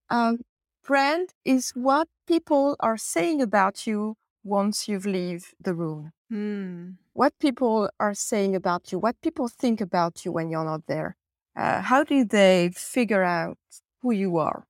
um, 0.10 0.40
brand 0.84 1.34
is 1.46 1.72
what 1.72 2.08
people 2.28 2.76
are 2.80 2.98
saying 2.98 3.42
about 3.42 3.88
you 3.88 4.16
once 4.44 4.88
you've 4.88 5.06
leave 5.06 5.54
the 5.60 5.74
room. 5.74 6.12
Mm. 6.32 6.96
What 7.14 7.34
people 7.40 7.90
are 8.00 8.14
saying 8.14 8.56
about 8.56 8.92
you, 8.92 9.00
what 9.00 9.22
people 9.22 9.48
think 9.48 9.82
about 9.82 10.26
you 10.26 10.32
when 10.32 10.50
you're 10.50 10.66
not 10.66 10.88
there. 10.88 11.16
Uh, 11.56 11.82
how 11.82 12.04
do 12.04 12.24
they 12.24 12.72
figure 12.74 13.24
out 13.24 13.58
who 14.02 14.12
you 14.12 14.38
are? 14.38 14.66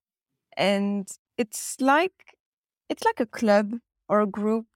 And 0.58 1.08
it's 1.38 1.80
like 1.80 2.36
it's 2.90 3.06
like 3.06 3.20
a 3.20 3.26
club 3.26 3.76
or 4.10 4.22
a 4.22 4.28
group 4.28 4.68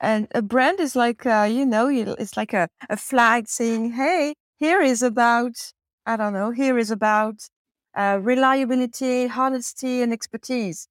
and 0.00 0.28
a 0.34 0.42
brand 0.42 0.80
is 0.80 0.94
like, 0.96 1.24
uh, 1.26 1.48
you 1.50 1.64
know, 1.66 1.88
it's 1.88 2.36
like 2.36 2.52
a, 2.52 2.68
a 2.90 2.96
flag 2.96 3.48
saying, 3.48 3.92
hey, 3.92 4.34
here 4.58 4.80
is 4.80 5.02
about, 5.02 5.72
I 6.04 6.16
don't 6.16 6.32
know, 6.32 6.50
here 6.50 6.78
is 6.78 6.90
about 6.90 7.48
uh, 7.94 8.18
reliability, 8.22 9.28
honesty, 9.28 10.02
and 10.02 10.12
expertise. 10.12 10.88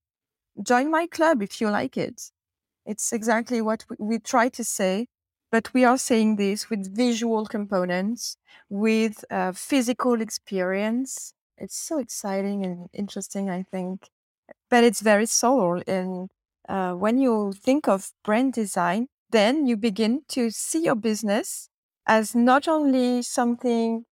Join 0.61 0.89
my 0.91 1.07
club 1.07 1.41
if 1.41 1.61
you 1.61 1.69
like 1.69 1.97
it. 1.97 2.31
It's 2.85 3.11
exactly 3.13 3.61
what 3.61 3.85
we, 3.89 3.95
we 3.99 4.19
try 4.19 4.49
to 4.49 4.63
say, 4.63 5.07
but 5.51 5.73
we 5.73 5.83
are 5.85 5.97
saying 5.97 6.37
this 6.37 6.69
with 6.69 6.95
visual 6.95 7.45
components, 7.45 8.37
with 8.69 9.23
uh, 9.31 9.51
physical 9.53 10.21
experience. 10.21 11.33
It's 11.57 11.77
so 11.77 11.99
exciting 11.99 12.65
and 12.65 12.89
interesting, 12.93 13.49
I 13.49 13.63
think. 13.63 14.09
But 14.69 14.83
it's 14.83 15.01
very 15.01 15.25
soul 15.25 15.81
and 15.87 16.29
uh, 16.67 16.93
when 16.93 17.17
you 17.17 17.53
think 17.53 17.87
of 17.87 18.11
brand 18.23 18.53
design, 18.53 19.07
then 19.31 19.65
you 19.65 19.77
begin 19.77 20.21
to 20.29 20.49
see 20.49 20.83
your 20.83 20.95
business 20.95 21.69
as 22.07 22.35
not 22.35 22.67
only 22.67 23.21
something, 23.21 24.05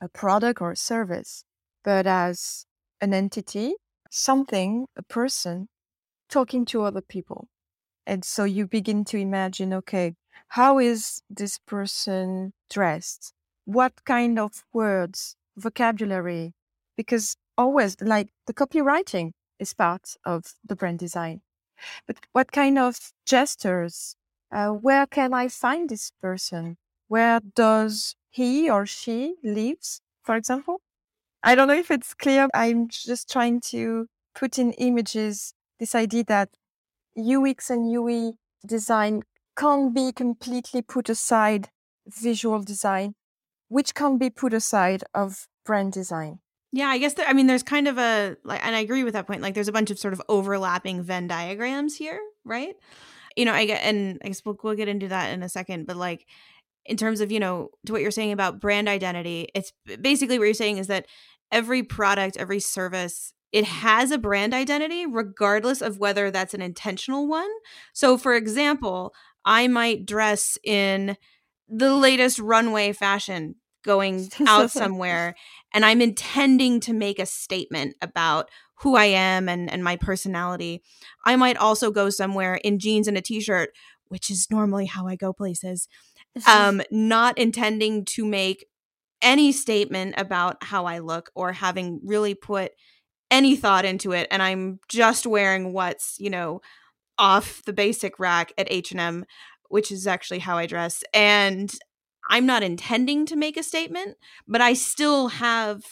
a 0.00 0.08
product 0.08 0.60
or 0.60 0.72
a 0.72 0.76
service, 0.76 1.44
but 1.84 2.06
as 2.06 2.66
an 3.00 3.14
entity, 3.14 3.74
something, 4.10 4.86
a 4.96 5.02
person 5.02 5.68
talking 6.28 6.64
to 6.66 6.82
other 6.82 7.00
people. 7.00 7.48
And 8.06 8.24
so 8.24 8.44
you 8.44 8.66
begin 8.66 9.04
to 9.06 9.16
imagine 9.16 9.72
okay, 9.72 10.14
how 10.48 10.78
is 10.78 11.22
this 11.28 11.58
person 11.66 12.52
dressed? 12.70 13.32
What 13.64 14.04
kind 14.04 14.38
of 14.38 14.64
words, 14.72 15.36
vocabulary? 15.56 16.54
Because 16.96 17.36
always, 17.58 17.96
like 18.00 18.28
the 18.46 18.54
copywriting 18.54 19.32
is 19.58 19.74
part 19.74 20.16
of 20.24 20.44
the 20.64 20.76
brand 20.76 20.98
design. 20.98 21.40
But 22.06 22.18
what 22.32 22.52
kind 22.52 22.78
of 22.78 23.12
gestures? 23.24 24.16
Uh, 24.52 24.68
where 24.70 25.06
can 25.06 25.34
I 25.34 25.48
find 25.48 25.88
this 25.88 26.12
person? 26.20 26.76
Where 27.08 27.40
does 27.54 28.16
he 28.30 28.70
or 28.70 28.86
she 28.86 29.36
lives, 29.42 30.00
for 30.22 30.36
example? 30.36 30.80
I 31.42 31.54
don't 31.54 31.68
know 31.68 31.74
if 31.74 31.90
it's 31.90 32.14
clear. 32.14 32.48
I'm 32.54 32.88
just 32.88 33.30
trying 33.30 33.60
to 33.72 34.06
put 34.34 34.58
in 34.58 34.72
images 34.72 35.54
this 35.78 35.94
idea 35.94 36.24
that 36.24 36.50
UX 37.16 37.70
and 37.70 37.92
UI 37.92 38.32
design 38.66 39.22
can't 39.56 39.94
be 39.94 40.12
completely 40.12 40.82
put 40.82 41.08
aside 41.08 41.68
visual 42.06 42.62
design, 42.62 43.14
which 43.68 43.94
can 43.94 44.18
be 44.18 44.30
put 44.30 44.52
aside 44.52 45.04
of 45.14 45.46
brand 45.64 45.92
design. 45.92 46.40
Yeah, 46.72 46.88
I 46.88 46.98
guess 46.98 47.14
there, 47.14 47.26
I 47.26 47.32
mean 47.32 47.46
there's 47.46 47.62
kind 47.62 47.88
of 47.88 47.98
a 47.98 48.36
like 48.44 48.64
and 48.64 48.74
I 48.74 48.80
agree 48.80 49.04
with 49.04 49.14
that 49.14 49.26
point. 49.26 49.42
Like 49.42 49.54
there's 49.54 49.68
a 49.68 49.72
bunch 49.72 49.90
of 49.90 49.98
sort 49.98 50.14
of 50.14 50.22
overlapping 50.28 51.02
Venn 51.02 51.26
diagrams 51.26 51.96
here, 51.96 52.20
right? 52.44 52.74
You 53.36 53.44
know, 53.44 53.52
I 53.52 53.66
get 53.66 53.82
and 53.82 54.20
I 54.24 54.28
guess 54.28 54.42
we'll, 54.44 54.58
we'll 54.62 54.74
get 54.74 54.88
into 54.88 55.08
that 55.08 55.32
in 55.32 55.42
a 55.42 55.48
second, 55.48 55.86
but 55.86 55.96
like 55.96 56.26
in 56.84 56.96
terms 56.96 57.20
of, 57.20 57.32
you 57.32 57.40
know, 57.40 57.70
to 57.84 57.92
what 57.92 58.02
you're 58.02 58.10
saying 58.10 58.32
about 58.32 58.60
brand 58.60 58.88
identity, 58.88 59.48
it's 59.54 59.72
basically 60.00 60.38
what 60.38 60.44
you're 60.44 60.54
saying 60.54 60.78
is 60.78 60.86
that 60.86 61.06
every 61.50 61.82
product, 61.82 62.36
every 62.36 62.60
service 62.60 63.32
it 63.52 63.64
has 63.64 64.10
a 64.10 64.18
brand 64.18 64.52
identity 64.52 65.06
regardless 65.06 65.80
of 65.80 65.98
whether 65.98 66.30
that's 66.30 66.54
an 66.54 66.60
intentional 66.60 67.26
one. 67.26 67.48
So, 67.92 68.18
for 68.18 68.34
example, 68.34 69.14
I 69.44 69.68
might 69.68 70.04
dress 70.04 70.58
in 70.64 71.16
the 71.68 71.94
latest 71.94 72.38
runway 72.38 72.92
fashion 72.92 73.54
going 73.84 74.28
out 74.46 74.70
somewhere 74.70 75.34
and 75.76 75.84
I'm 75.84 76.00
intending 76.00 76.80
to 76.80 76.94
make 76.94 77.18
a 77.18 77.26
statement 77.26 77.96
about 78.00 78.50
who 78.76 78.96
I 78.96 79.04
am 79.04 79.46
and, 79.46 79.70
and 79.70 79.84
my 79.84 79.96
personality. 79.96 80.82
I 81.26 81.36
might 81.36 81.58
also 81.58 81.90
go 81.90 82.08
somewhere 82.08 82.54
in 82.54 82.78
jeans 82.78 83.06
and 83.06 83.18
a 83.18 83.20
t 83.20 83.42
shirt, 83.42 83.68
which 84.08 84.30
is 84.30 84.50
normally 84.50 84.86
how 84.86 85.06
I 85.06 85.16
go 85.16 85.34
places, 85.34 85.86
um, 86.48 86.80
not 86.90 87.36
intending 87.36 88.06
to 88.06 88.24
make 88.24 88.64
any 89.20 89.52
statement 89.52 90.14
about 90.16 90.64
how 90.64 90.86
I 90.86 91.00
look 91.00 91.30
or 91.34 91.52
having 91.52 92.00
really 92.02 92.34
put 92.34 92.72
any 93.30 93.54
thought 93.54 93.84
into 93.84 94.12
it 94.12 94.28
and 94.30 94.42
I'm 94.42 94.80
just 94.88 95.26
wearing 95.26 95.74
what's, 95.74 96.16
you 96.18 96.30
know, 96.30 96.62
off 97.18 97.62
the 97.66 97.74
basic 97.74 98.18
rack 98.18 98.50
at 98.56 98.68
H&M, 98.70 99.26
which 99.68 99.92
is 99.92 100.06
actually 100.06 100.38
how 100.38 100.56
I 100.56 100.64
dress 100.64 101.04
and 101.12 101.70
I'm 102.28 102.46
not 102.46 102.62
intending 102.62 103.26
to 103.26 103.36
make 103.36 103.56
a 103.56 103.62
statement, 103.62 104.16
but 104.46 104.60
I 104.60 104.74
still 104.74 105.28
have 105.28 105.82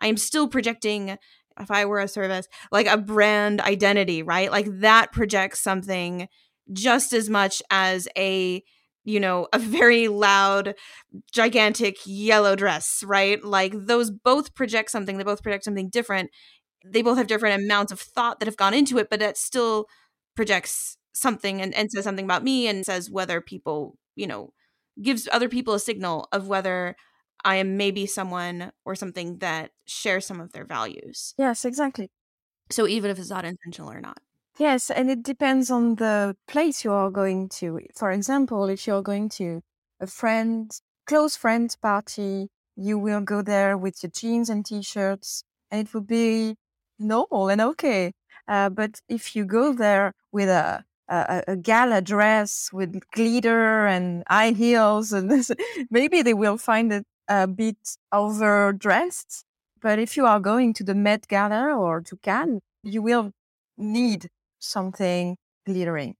I 0.00 0.08
am 0.08 0.16
still 0.16 0.48
projecting 0.48 1.16
if 1.60 1.70
I 1.70 1.84
were 1.84 2.00
a 2.00 2.08
service, 2.08 2.48
like 2.72 2.86
a 2.86 2.98
brand 2.98 3.60
identity, 3.60 4.22
right? 4.22 4.50
Like 4.50 4.66
that 4.80 5.12
projects 5.12 5.60
something 5.60 6.28
just 6.72 7.12
as 7.12 7.30
much 7.30 7.62
as 7.70 8.08
a 8.16 8.62
you 9.06 9.20
know, 9.20 9.46
a 9.52 9.58
very 9.58 10.08
loud, 10.08 10.74
gigantic 11.30 11.98
yellow 12.06 12.56
dress, 12.56 13.02
right? 13.04 13.44
Like 13.44 13.74
those 13.76 14.10
both 14.10 14.54
project 14.54 14.90
something. 14.90 15.18
They 15.18 15.24
both 15.24 15.42
project 15.42 15.64
something 15.64 15.90
different 15.90 16.30
they 16.84 17.02
both 17.02 17.16
have 17.16 17.26
different 17.26 17.62
amounts 17.64 17.92
of 17.92 18.00
thought 18.00 18.38
that 18.38 18.46
have 18.46 18.56
gone 18.56 18.74
into 18.74 18.98
it, 18.98 19.08
but 19.10 19.20
that 19.20 19.38
still 19.38 19.86
projects 20.36 20.98
something 21.14 21.60
and, 21.60 21.74
and 21.74 21.90
says 21.90 22.04
something 22.04 22.24
about 22.24 22.44
me 22.44 22.66
and 22.66 22.84
says 22.84 23.10
whether 23.10 23.40
people, 23.40 23.96
you 24.16 24.26
know, 24.26 24.52
gives 25.00 25.28
other 25.32 25.48
people 25.48 25.74
a 25.74 25.80
signal 25.80 26.28
of 26.32 26.48
whether 26.48 26.96
I 27.44 27.56
am 27.56 27.76
maybe 27.76 28.06
someone 28.06 28.72
or 28.84 28.94
something 28.94 29.38
that 29.38 29.70
shares 29.86 30.26
some 30.26 30.40
of 30.40 30.52
their 30.52 30.64
values. 30.64 31.34
Yes, 31.36 31.64
exactly. 31.64 32.10
So 32.70 32.86
even 32.86 33.10
if 33.10 33.18
it's 33.18 33.30
not 33.30 33.44
intentional 33.44 33.90
or 33.90 34.00
not. 34.00 34.18
Yes, 34.58 34.90
and 34.90 35.10
it 35.10 35.22
depends 35.22 35.70
on 35.70 35.96
the 35.96 36.36
place 36.46 36.84
you 36.84 36.92
are 36.92 37.10
going 37.10 37.48
to. 37.60 37.80
For 37.94 38.12
example, 38.12 38.66
if 38.68 38.86
you're 38.86 39.02
going 39.02 39.28
to 39.30 39.62
a 40.00 40.06
friend, 40.06 40.70
close 41.06 41.36
friend 41.36 41.74
party, 41.82 42.48
you 42.76 42.98
will 42.98 43.20
go 43.20 43.42
there 43.42 43.76
with 43.76 44.02
your 44.02 44.10
jeans 44.10 44.48
and 44.48 44.64
t-shirts, 44.64 45.42
and 45.70 45.86
it 45.86 45.92
will 45.92 46.02
be 46.02 46.54
normal 46.98 47.48
and 47.48 47.60
okay. 47.60 48.12
Uh, 48.46 48.70
but 48.70 49.00
if 49.08 49.34
you 49.34 49.44
go 49.44 49.72
there 49.72 50.12
with 50.30 50.48
a, 50.48 50.84
a, 51.08 51.42
a 51.48 51.56
gala 51.56 52.00
dress 52.00 52.70
with 52.72 53.00
glitter 53.10 53.86
and 53.86 54.22
high 54.28 54.50
heels, 54.50 55.12
and 55.12 55.30
this, 55.30 55.50
maybe 55.90 56.22
they 56.22 56.34
will 56.34 56.58
find 56.58 56.92
it 56.92 57.04
a 57.28 57.46
bit 57.46 57.76
overdressed. 58.12 59.44
But 59.80 59.98
if 59.98 60.16
you 60.16 60.26
are 60.26 60.40
going 60.40 60.72
to 60.74 60.84
the 60.84 60.94
Met 60.94 61.28
Gala 61.28 61.74
or 61.76 62.00
to 62.00 62.16
Cannes, 62.16 62.60
you 62.82 63.02
will 63.02 63.32
need 63.76 64.28
something 64.58 65.36
glittering. 65.66 66.14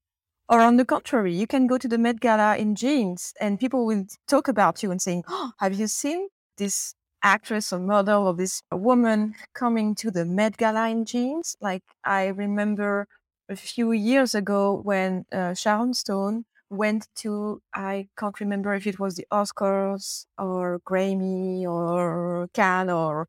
Or 0.48 0.60
on 0.60 0.76
the 0.76 0.84
contrary, 0.84 1.34
you 1.34 1.46
can 1.46 1.66
go 1.66 1.78
to 1.78 1.88
the 1.88 1.96
Met 1.96 2.20
Gala 2.20 2.56
in 2.56 2.74
jeans 2.74 3.32
and 3.40 3.58
people 3.58 3.86
will 3.86 4.04
talk 4.28 4.48
about 4.48 4.82
you 4.82 4.90
and 4.90 5.00
saying, 5.00 5.24
oh, 5.28 5.52
have 5.58 5.74
you 5.74 5.86
seen 5.86 6.28
this 6.58 6.94
actress 7.24 7.72
or 7.72 7.78
model 7.78 8.28
or 8.28 8.34
this 8.34 8.62
woman 8.70 9.34
coming 9.54 9.94
to 9.96 10.10
the 10.10 10.24
Met 10.24 10.56
Gala 10.58 10.90
in 10.90 11.04
jeans. 11.04 11.56
Like 11.60 11.82
I 12.04 12.26
remember 12.26 13.08
a 13.48 13.56
few 13.56 13.92
years 13.92 14.34
ago 14.34 14.74
when 14.74 15.26
uh, 15.32 15.54
Sharon 15.54 15.94
Stone 15.94 16.44
went 16.70 17.08
to 17.16 17.62
I 17.74 18.08
can't 18.18 18.40
remember 18.40 18.74
if 18.74 18.86
it 18.86 18.98
was 18.98 19.16
the 19.16 19.26
Oscars 19.32 20.26
or 20.38 20.80
Grammy 20.86 21.64
or 21.64 22.48
Cannes 22.54 22.90
or 22.90 23.28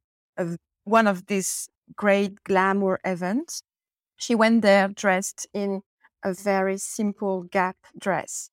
one 0.84 1.08
of 1.08 1.28
these 1.28 1.69
great 1.95 2.43
glamour 2.43 2.99
events. 3.06 3.62
She 4.17 4.36
went 4.36 4.62
there 4.62 4.88
dressed 4.89 5.47
in 5.54 5.82
a 6.23 6.34
very 6.34 6.78
simple 6.78 7.43
Gap 7.43 7.78
dress. 7.99 8.49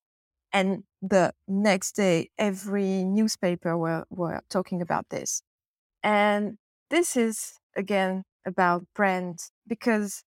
And 0.53 0.83
the 1.01 1.33
next 1.47 1.93
day, 1.93 2.29
every 2.37 3.03
newspaper 3.05 3.77
were, 3.77 4.05
were 4.09 4.41
talking 4.49 4.81
about 4.81 5.09
this. 5.09 5.43
And 6.03 6.57
this 6.89 7.17
is 7.17 7.59
again 7.75 8.23
about 8.45 8.85
brand 8.95 9.39
because 9.67 10.23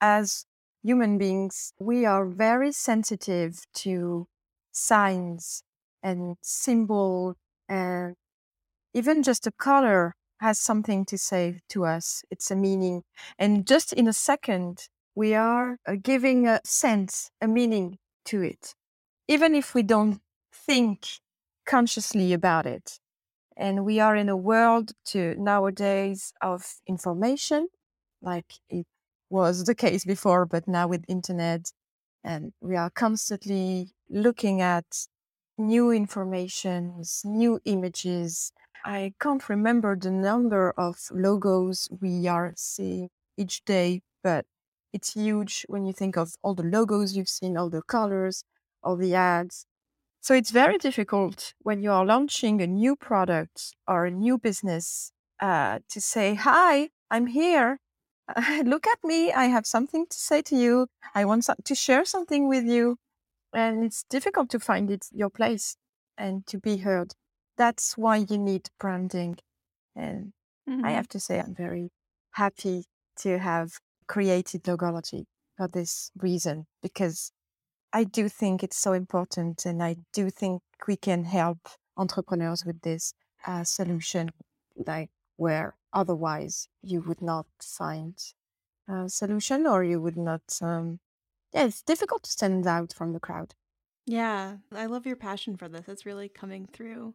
as 0.00 0.46
human 0.82 1.18
beings, 1.18 1.72
we 1.78 2.04
are 2.06 2.26
very 2.26 2.72
sensitive 2.72 3.64
to 3.74 4.26
signs 4.72 5.62
and 6.02 6.36
symbol 6.42 7.36
and 7.68 8.16
even 8.94 9.22
just 9.22 9.46
a 9.46 9.52
color 9.52 10.14
has 10.40 10.58
something 10.58 11.04
to 11.06 11.18
say 11.18 11.60
to 11.70 11.84
us. 11.84 12.24
It's 12.30 12.50
a 12.50 12.56
meaning. 12.56 13.04
And 13.38 13.66
just 13.66 13.92
in 13.92 14.08
a 14.08 14.12
second, 14.12 14.88
we 15.14 15.34
are 15.34 15.78
uh, 15.86 15.96
giving 16.02 16.48
a 16.48 16.60
sense, 16.64 17.30
a 17.40 17.48
meaning 17.48 17.98
to 18.26 18.42
it 18.42 18.74
even 19.28 19.54
if 19.54 19.74
we 19.74 19.82
don't 19.82 20.20
think 20.52 21.06
consciously 21.66 22.32
about 22.32 22.66
it. 22.66 22.98
And 23.56 23.84
we 23.84 24.00
are 24.00 24.16
in 24.16 24.28
a 24.28 24.36
world 24.36 24.92
to 25.06 25.34
nowadays 25.38 26.32
of 26.42 26.64
information, 26.86 27.68
like 28.22 28.54
it 28.68 28.86
was 29.32 29.64
the 29.64 29.74
case 29.74 30.04
before, 30.04 30.44
but 30.44 30.68
now 30.68 30.86
with 30.86 31.04
internet, 31.08 31.72
and 32.22 32.52
we 32.60 32.76
are 32.76 32.90
constantly 32.90 33.90
looking 34.10 34.60
at 34.60 34.84
new 35.56 35.90
informations, 35.90 37.22
new 37.24 37.58
images. 37.64 38.52
I 38.84 39.14
can't 39.18 39.48
remember 39.48 39.96
the 39.96 40.10
number 40.10 40.72
of 40.76 40.96
logos 41.10 41.88
we 42.00 42.28
are 42.28 42.52
seeing 42.56 43.08
each 43.38 43.64
day, 43.64 44.02
but 44.22 44.44
it's 44.92 45.14
huge 45.14 45.64
when 45.66 45.86
you 45.86 45.94
think 45.94 46.16
of 46.18 46.34
all 46.42 46.54
the 46.54 46.62
logos 46.62 47.16
you've 47.16 47.28
seen, 47.28 47.56
all 47.56 47.70
the 47.70 47.82
colors, 47.82 48.44
all 48.82 48.96
the 48.96 49.14
ads. 49.14 49.64
So 50.20 50.34
it's 50.34 50.50
very 50.50 50.76
difficult 50.76 51.54
when 51.60 51.82
you 51.82 51.90
are 51.90 52.04
launching 52.04 52.60
a 52.60 52.66
new 52.66 52.96
product 52.96 53.74
or 53.88 54.04
a 54.04 54.10
new 54.10 54.36
business 54.38 55.10
uh, 55.40 55.78
to 55.88 56.00
say, 56.00 56.34
Hi, 56.34 56.90
I'm 57.10 57.28
here. 57.28 57.78
Look 58.64 58.86
at 58.86 58.98
me. 59.04 59.32
I 59.32 59.46
have 59.46 59.66
something 59.66 60.06
to 60.06 60.16
say 60.16 60.42
to 60.42 60.56
you. 60.56 60.86
I 61.14 61.24
want 61.24 61.48
to 61.64 61.74
share 61.74 62.04
something 62.04 62.48
with 62.48 62.64
you. 62.64 62.96
And 63.52 63.84
it's 63.84 64.04
difficult 64.08 64.50
to 64.50 64.60
find 64.60 64.90
it 64.90 65.06
your 65.12 65.30
place 65.30 65.76
and 66.16 66.46
to 66.46 66.58
be 66.58 66.78
heard. 66.78 67.14
That's 67.58 67.98
why 67.98 68.24
you 68.28 68.38
need 68.38 68.70
branding. 68.80 69.36
And 69.94 70.32
mm-hmm. 70.68 70.84
I 70.84 70.92
have 70.92 71.08
to 71.08 71.20
say, 71.20 71.38
I'm 71.38 71.54
very 71.54 71.90
happy 72.32 72.84
to 73.18 73.38
have 73.38 73.72
created 74.08 74.62
Logology 74.64 75.24
for 75.56 75.68
this 75.68 76.10
reason 76.16 76.66
because 76.82 77.30
I 77.92 78.04
do 78.04 78.28
think 78.28 78.62
it's 78.62 78.78
so 78.78 78.94
important, 78.94 79.66
and 79.66 79.82
I 79.82 79.96
do 80.14 80.30
think 80.30 80.62
we 80.88 80.96
can 80.96 81.24
help 81.24 81.58
entrepreneurs 81.98 82.64
with 82.64 82.80
this 82.80 83.12
uh, 83.46 83.64
solution, 83.64 84.30
like 84.86 85.10
where 85.42 85.76
otherwise 85.92 86.68
you 86.82 87.00
would 87.06 87.20
not 87.20 87.46
find 87.60 88.14
a 88.88 89.08
solution 89.08 89.66
or 89.66 89.84
you 89.84 90.00
would 90.00 90.16
not. 90.16 90.42
Um, 90.60 91.00
yeah, 91.52 91.64
it's 91.64 91.82
difficult 91.82 92.22
to 92.24 92.30
stand 92.30 92.66
out 92.66 92.92
from 92.92 93.12
the 93.12 93.20
crowd. 93.20 93.54
Yeah, 94.06 94.56
I 94.74 94.86
love 94.86 95.06
your 95.06 95.16
passion 95.16 95.56
for 95.56 95.68
this. 95.68 95.88
It's 95.88 96.06
really 96.06 96.28
coming 96.28 96.66
through. 96.72 97.14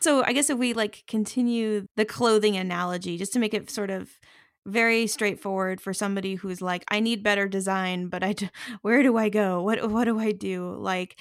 So 0.00 0.22
I 0.24 0.32
guess 0.32 0.50
if 0.50 0.58
we 0.58 0.72
like 0.72 1.04
continue 1.06 1.86
the 1.96 2.04
clothing 2.04 2.56
analogy, 2.56 3.16
just 3.16 3.32
to 3.34 3.38
make 3.38 3.54
it 3.54 3.70
sort 3.70 3.90
of 3.90 4.18
very 4.66 5.06
straightforward 5.06 5.80
for 5.80 5.94
somebody 5.94 6.34
who's 6.34 6.60
like 6.60 6.84
i 6.88 6.98
need 6.98 7.22
better 7.22 7.46
design 7.46 8.08
but 8.08 8.24
i 8.24 8.34
where 8.82 9.00
do 9.00 9.16
i 9.16 9.28
go 9.28 9.62
what 9.62 9.90
what 9.90 10.04
do 10.04 10.18
i 10.18 10.32
do 10.32 10.74
like 10.80 11.16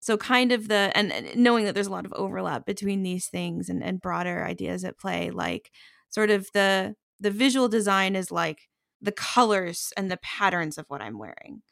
so 0.00 0.16
kind 0.16 0.52
of 0.52 0.68
the 0.68 0.92
and, 0.94 1.10
and 1.10 1.34
knowing 1.36 1.64
that 1.64 1.74
there's 1.74 1.86
a 1.86 1.92
lot 1.92 2.04
of 2.04 2.12
overlap 2.12 2.66
between 2.66 3.02
these 3.02 3.26
things 3.26 3.70
and, 3.70 3.82
and 3.82 4.02
broader 4.02 4.44
ideas 4.44 4.84
at 4.84 4.98
play 4.98 5.30
like 5.30 5.70
sort 6.10 6.30
of 6.30 6.48
the 6.54 6.94
the 7.18 7.30
visual 7.30 7.68
design 7.68 8.16
is 8.16 8.30
like 8.30 8.68
the 9.00 9.12
colors 9.12 9.92
and 9.96 10.10
the 10.10 10.18
patterns 10.18 10.78
of 10.78 10.84
what 10.88 11.00
i'm 11.02 11.18
wearing 11.18 11.62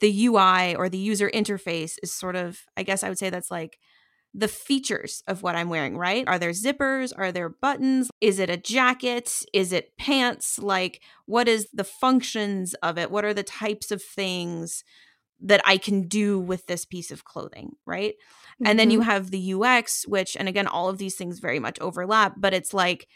the 0.00 0.26
ui 0.26 0.74
or 0.74 0.88
the 0.88 0.98
user 0.98 1.30
interface 1.30 1.94
is 2.02 2.12
sort 2.12 2.36
of 2.36 2.60
i 2.76 2.82
guess 2.82 3.02
i 3.02 3.08
would 3.08 3.18
say 3.18 3.30
that's 3.30 3.50
like 3.50 3.78
the 4.34 4.48
features 4.48 5.22
of 5.26 5.42
what 5.42 5.56
I'm 5.56 5.68
wearing, 5.68 5.96
right? 5.98 6.26
Are 6.26 6.38
there 6.38 6.52
zippers? 6.52 7.12
Are 7.16 7.32
there 7.32 7.50
buttons? 7.50 8.10
Is 8.20 8.38
it 8.38 8.48
a 8.48 8.56
jacket? 8.56 9.42
Is 9.52 9.72
it 9.72 9.96
pants? 9.98 10.58
Like, 10.58 11.02
what 11.26 11.48
is 11.48 11.68
the 11.72 11.84
functions 11.84 12.74
of 12.82 12.96
it? 12.96 13.10
What 13.10 13.24
are 13.24 13.34
the 13.34 13.42
types 13.42 13.90
of 13.90 14.02
things 14.02 14.84
that 15.40 15.60
I 15.64 15.76
can 15.76 16.08
do 16.08 16.38
with 16.38 16.66
this 16.66 16.84
piece 16.84 17.10
of 17.10 17.24
clothing, 17.24 17.72
right? 17.84 18.14
Mm-hmm. 18.14 18.66
And 18.66 18.78
then 18.78 18.90
you 18.90 19.00
mm-hmm. 19.00 19.10
have 19.10 19.30
the 19.30 19.54
UX, 19.54 20.06
which, 20.06 20.36
and 20.36 20.48
again, 20.48 20.66
all 20.66 20.88
of 20.88 20.98
these 20.98 21.16
things 21.16 21.40
very 21.40 21.58
much 21.58 21.78
overlap, 21.80 22.34
but 22.38 22.54
it's 22.54 22.72
like, 22.72 23.08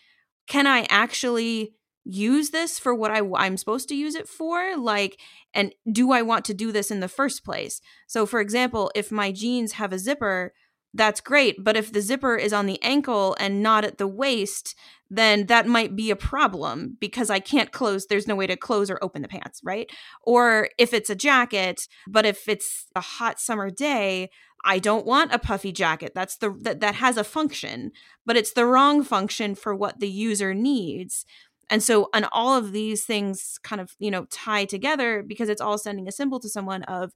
can 0.47 0.67
I 0.67 0.87
actually 0.89 1.75
use 2.05 2.51
this 2.51 2.79
for 2.79 2.95
what 2.95 3.11
I, 3.11 3.21
I'm 3.35 3.57
supposed 3.57 3.89
to 3.89 3.97
use 3.97 4.15
it 4.15 4.29
for? 4.29 4.77
Like, 4.77 5.21
and 5.53 5.75
do 5.91 6.13
I 6.13 6.23
want 6.23 6.45
to 6.47 6.55
do 6.55 6.73
this 6.73 6.91
in 6.91 7.01
the 7.01 7.09
first 7.09 7.45
place? 7.45 7.81
So, 8.07 8.27
for 8.27 8.41
example, 8.41 8.91
if 8.95 9.11
my 9.11 9.33
jeans 9.33 9.73
have 9.73 9.93
a 9.93 9.99
zipper, 9.99 10.53
that's 10.95 11.21
great. 11.21 11.63
But 11.63 11.77
if 11.77 11.93
the 11.93 12.01
zipper 12.01 12.37
is 12.37 12.53
on 12.53 12.67
the 12.67 12.83
ankle 12.83 13.37
and 13.39 13.63
not 13.63 13.85
at 13.85 13.99
the 13.99 14.07
waist, 14.07 14.75
then 15.11 15.47
that 15.47 15.67
might 15.67 15.95
be 15.95 16.11
a 16.11 16.17
problem 16.17 16.97
because 17.01 17.31
I 17.31 17.39
can't 17.39 17.71
close, 17.71 18.07
there's 18.07 18.27
no 18.27 18.35
way 18.35 18.47
to 18.47 18.57
close 18.57 18.91
or 18.91 18.99
open 19.03 19.23
the 19.23 19.29
pants, 19.29 19.61
right? 19.63 19.89
Or 20.23 20.71
if 20.79 20.95
it's 20.95 21.11
a 21.11 21.15
jacket, 21.15 21.87
but 22.09 22.25
if 22.25 22.49
it's 22.49 22.87
a 22.97 23.01
hot 23.01 23.39
summer 23.39 23.71
day, 23.71 24.31
I 24.67 24.81
don't 24.81 25.07
want 25.07 25.33
a 25.33 25.39
puffy 25.39 25.71
jacket. 25.71 26.13
That's 26.15 26.37
the 26.37 26.51
that, 26.63 26.81
that 26.81 26.97
has 26.97 27.17
a 27.17 27.25
function, 27.25 27.93
but 28.27 28.37
it's 28.37 28.53
the 28.53 28.67
wrong 28.67 29.05
function 29.05 29.55
for 29.55 29.75
what 29.75 30.01
the 30.01 30.09
user 30.09 30.53
needs. 30.53 31.25
And 31.71 31.83
so, 31.83 32.11
and 32.13 32.27
all 32.33 32.57
of 32.57 32.73
these 32.73 33.05
things 33.05 33.59
kind 33.63 33.81
of, 33.81 33.95
you 33.99 34.11
know, 34.11 34.27
tie 34.27 34.65
together 34.65 35.23
because 35.23 35.49
it's 35.49 35.61
all 35.61 35.79
sending 35.79 36.09
a 36.09 36.13
symbol 36.13 36.41
to 36.41 36.49
someone 36.49 36.83
of, 36.85 37.13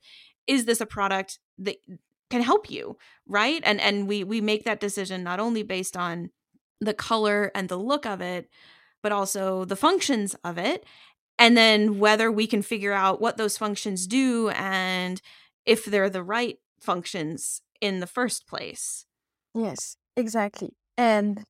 is 0.46 0.64
this 0.64 0.80
a 0.80 0.86
product 0.86 1.38
that 1.58 1.76
can 2.30 2.42
help 2.42 2.70
you, 2.70 2.96
right? 3.26 3.60
And 3.64 3.80
and 3.80 4.06
we 4.06 4.22
we 4.22 4.40
make 4.40 4.64
that 4.64 4.80
decision 4.80 5.24
not 5.24 5.40
only 5.40 5.64
based 5.64 5.96
on 5.96 6.30
the 6.80 6.94
color 6.94 7.50
and 7.54 7.68
the 7.68 7.76
look 7.76 8.06
of 8.06 8.20
it, 8.20 8.48
but 9.02 9.12
also 9.12 9.64
the 9.64 9.76
functions 9.76 10.36
of 10.44 10.56
it, 10.56 10.84
and 11.36 11.56
then 11.56 11.98
whether 11.98 12.30
we 12.30 12.46
can 12.46 12.62
figure 12.62 12.92
out 12.92 13.20
what 13.20 13.36
those 13.36 13.58
functions 13.58 14.06
do 14.06 14.50
and 14.50 15.20
if 15.66 15.84
they're 15.84 16.10
the 16.10 16.22
right 16.22 16.58
functions 16.80 17.62
in 17.80 18.00
the 18.00 18.06
first 18.06 18.46
place. 18.46 19.06
Yes, 19.54 19.96
exactly. 20.16 20.74
And 20.96 21.44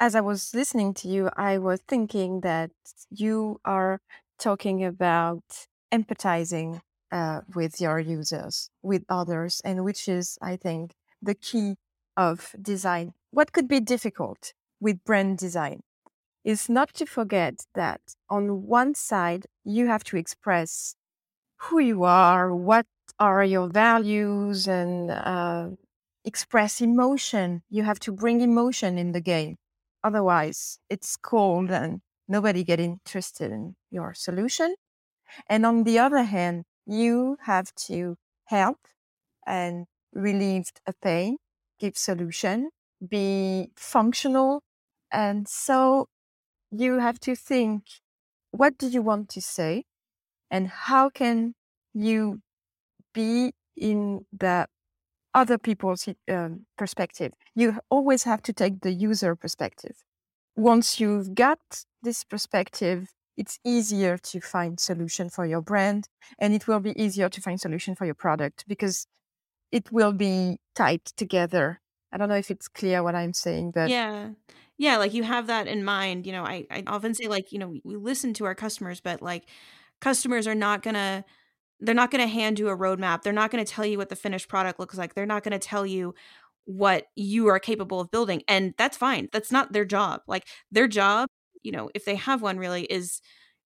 as 0.00 0.14
I 0.14 0.20
was 0.20 0.54
listening 0.54 0.94
to 0.94 1.08
you, 1.08 1.30
I 1.36 1.58
was 1.58 1.80
thinking 1.88 2.40
that 2.40 2.70
you 3.10 3.60
are 3.64 4.00
talking 4.38 4.84
about 4.84 5.42
empathizing 5.92 6.80
uh, 7.10 7.40
with 7.54 7.80
your 7.80 7.98
users, 7.98 8.70
with 8.82 9.04
others, 9.08 9.60
and 9.64 9.84
which 9.84 10.08
is, 10.08 10.38
I 10.42 10.56
think, 10.56 10.94
the 11.22 11.34
key 11.34 11.76
of 12.16 12.54
design. 12.60 13.14
What 13.30 13.52
could 13.52 13.68
be 13.68 13.80
difficult 13.80 14.52
with 14.80 15.04
brand 15.04 15.38
design 15.38 15.80
is 16.44 16.68
not 16.68 16.94
to 16.94 17.06
forget 17.06 17.66
that 17.74 18.00
on 18.28 18.66
one 18.66 18.94
side, 18.94 19.46
you 19.64 19.86
have 19.86 20.04
to 20.04 20.16
express 20.16 20.94
who 21.56 21.78
you 21.78 22.04
are, 22.04 22.54
what 22.54 22.86
are 23.18 23.44
your 23.44 23.68
values, 23.68 24.68
and 24.68 25.10
uh, 25.10 25.70
express 26.24 26.80
emotion. 26.80 27.62
You 27.70 27.82
have 27.84 27.98
to 28.00 28.12
bring 28.12 28.40
emotion 28.40 28.98
in 28.98 29.12
the 29.12 29.20
game. 29.20 29.56
Otherwise, 30.04 30.78
it's 30.88 31.16
cold 31.16 31.70
and 31.70 32.00
nobody 32.28 32.64
get 32.64 32.80
interested 32.80 33.50
in 33.50 33.74
your 33.90 34.14
solution. 34.14 34.74
And 35.48 35.66
on 35.66 35.84
the 35.84 35.98
other 35.98 36.22
hand, 36.22 36.64
you 36.86 37.36
have 37.42 37.74
to 37.86 38.16
help 38.46 38.78
and 39.46 39.86
relieve 40.12 40.70
a 40.86 40.92
pain, 41.02 41.36
give 41.78 41.96
solution, 41.96 42.70
be 43.06 43.70
functional. 43.76 44.62
And 45.12 45.48
so 45.48 46.06
you 46.70 46.98
have 46.98 47.18
to 47.20 47.34
think, 47.34 47.84
what 48.50 48.78
do 48.78 48.88
you 48.88 49.02
want 49.02 49.28
to 49.30 49.40
say? 49.40 49.84
And 50.50 50.68
how 50.68 51.10
can 51.10 51.54
you 51.94 52.40
be 53.14 53.52
in 53.76 54.26
the 54.32 54.66
other 55.34 55.58
people's 55.58 56.08
um, 56.30 56.66
perspective? 56.76 57.32
You 57.54 57.78
always 57.90 58.24
have 58.24 58.42
to 58.42 58.52
take 58.52 58.80
the 58.80 58.92
user 58.92 59.36
perspective. 59.36 59.96
Once 60.56 60.98
you've 60.98 61.34
got 61.34 61.58
this 62.02 62.24
perspective, 62.24 63.08
it's 63.38 63.60
easier 63.64 64.18
to 64.18 64.40
find 64.40 64.80
solution 64.80 65.30
for 65.30 65.46
your 65.46 65.62
brand 65.62 66.08
and 66.38 66.52
it 66.52 66.66
will 66.66 66.80
be 66.80 67.00
easier 67.00 67.28
to 67.28 67.40
find 67.40 67.60
solution 67.60 67.94
for 67.94 68.04
your 68.04 68.14
product 68.14 68.64
because 68.66 69.06
it 69.70 69.90
will 69.92 70.12
be 70.12 70.58
tied 70.74 71.04
together 71.16 71.80
i 72.12 72.18
don't 72.18 72.28
know 72.28 72.34
if 72.34 72.50
it's 72.50 72.68
clear 72.68 73.02
what 73.02 73.14
i'm 73.14 73.32
saying 73.32 73.70
but 73.70 73.88
yeah 73.88 74.30
yeah 74.76 74.96
like 74.98 75.14
you 75.14 75.22
have 75.22 75.46
that 75.46 75.66
in 75.68 75.84
mind 75.84 76.26
you 76.26 76.32
know 76.32 76.44
i, 76.44 76.66
I 76.70 76.82
often 76.86 77.14
say 77.14 77.28
like 77.28 77.52
you 77.52 77.58
know 77.58 77.68
we, 77.68 77.80
we 77.84 77.96
listen 77.96 78.34
to 78.34 78.44
our 78.44 78.54
customers 78.54 79.00
but 79.00 79.22
like 79.22 79.44
customers 80.00 80.46
are 80.46 80.54
not 80.54 80.82
gonna 80.82 81.24
they're 81.80 81.94
not 81.94 82.10
gonna 82.10 82.26
hand 82.26 82.58
you 82.58 82.68
a 82.68 82.76
roadmap 82.76 83.22
they're 83.22 83.32
not 83.32 83.50
gonna 83.50 83.64
tell 83.64 83.86
you 83.86 83.98
what 83.98 84.08
the 84.08 84.16
finished 84.16 84.48
product 84.48 84.78
looks 84.80 84.98
like 84.98 85.14
they're 85.14 85.26
not 85.26 85.42
gonna 85.42 85.58
tell 85.58 85.86
you 85.86 86.14
what 86.64 87.06
you 87.16 87.46
are 87.46 87.58
capable 87.58 88.00
of 88.00 88.10
building 88.10 88.42
and 88.46 88.74
that's 88.76 88.96
fine 88.96 89.28
that's 89.32 89.50
not 89.50 89.72
their 89.72 89.84
job 89.84 90.20
like 90.26 90.46
their 90.70 90.86
job 90.88 91.28
you 91.62 91.72
know, 91.72 91.90
if 91.94 92.04
they 92.04 92.16
have 92.16 92.42
one 92.42 92.58
really 92.58 92.84
is 92.84 93.20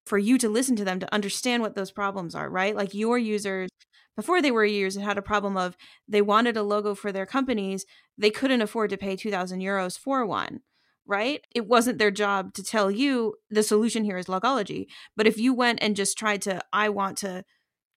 for 0.07 0.19
you 0.19 0.39
to 0.39 0.49
listen 0.49 0.77
to 0.77 0.85
them 0.85 0.99
to 1.01 1.15
understand 1.15 1.63
what 1.63 1.75
those 1.75 1.93
problems 1.93 2.35
are, 2.35 2.51
right? 2.51 2.75
Like 2.75 2.95
your 2.95 3.19
users 3.19 3.69
before 4.17 4.43
they 4.43 4.51
were 4.51 4.65
users 4.65 5.03
had 5.03 5.17
a 5.17 5.23
problem 5.23 5.57
of 5.57 5.77
they 6.07 6.21
wanted 6.21 6.57
a 6.57 6.63
logo 6.63 6.95
for 6.95 7.13
their 7.13 7.25
companies, 7.25 7.87
they 8.19 8.31
couldn't 8.31 8.61
afford 8.61 8.91
to 8.91 8.99
pay 8.99 9.17
2000 9.17 9.61
euros 9.61 9.99
for 9.99 10.27
one, 10.27 10.61
right? 11.07 11.43
It 11.55 11.67
wasn't 11.67 11.99
their 11.99 12.11
job 12.11 12.53
to 12.55 12.63
tell 12.63 12.91
you 12.91 13.37
the 13.51 13.63
solution 13.63 14.05
here 14.05 14.19
is 14.19 14.27
logology. 14.27 14.87
But 15.17 15.27
if 15.27 15.39
you 15.39 15.55
went 15.55 15.79
and 15.81 15.97
just 15.97 16.19
tried 16.19 16.43
to 16.43 16.61
I 16.73 16.89
want 16.89 17.17
to 17.19 17.45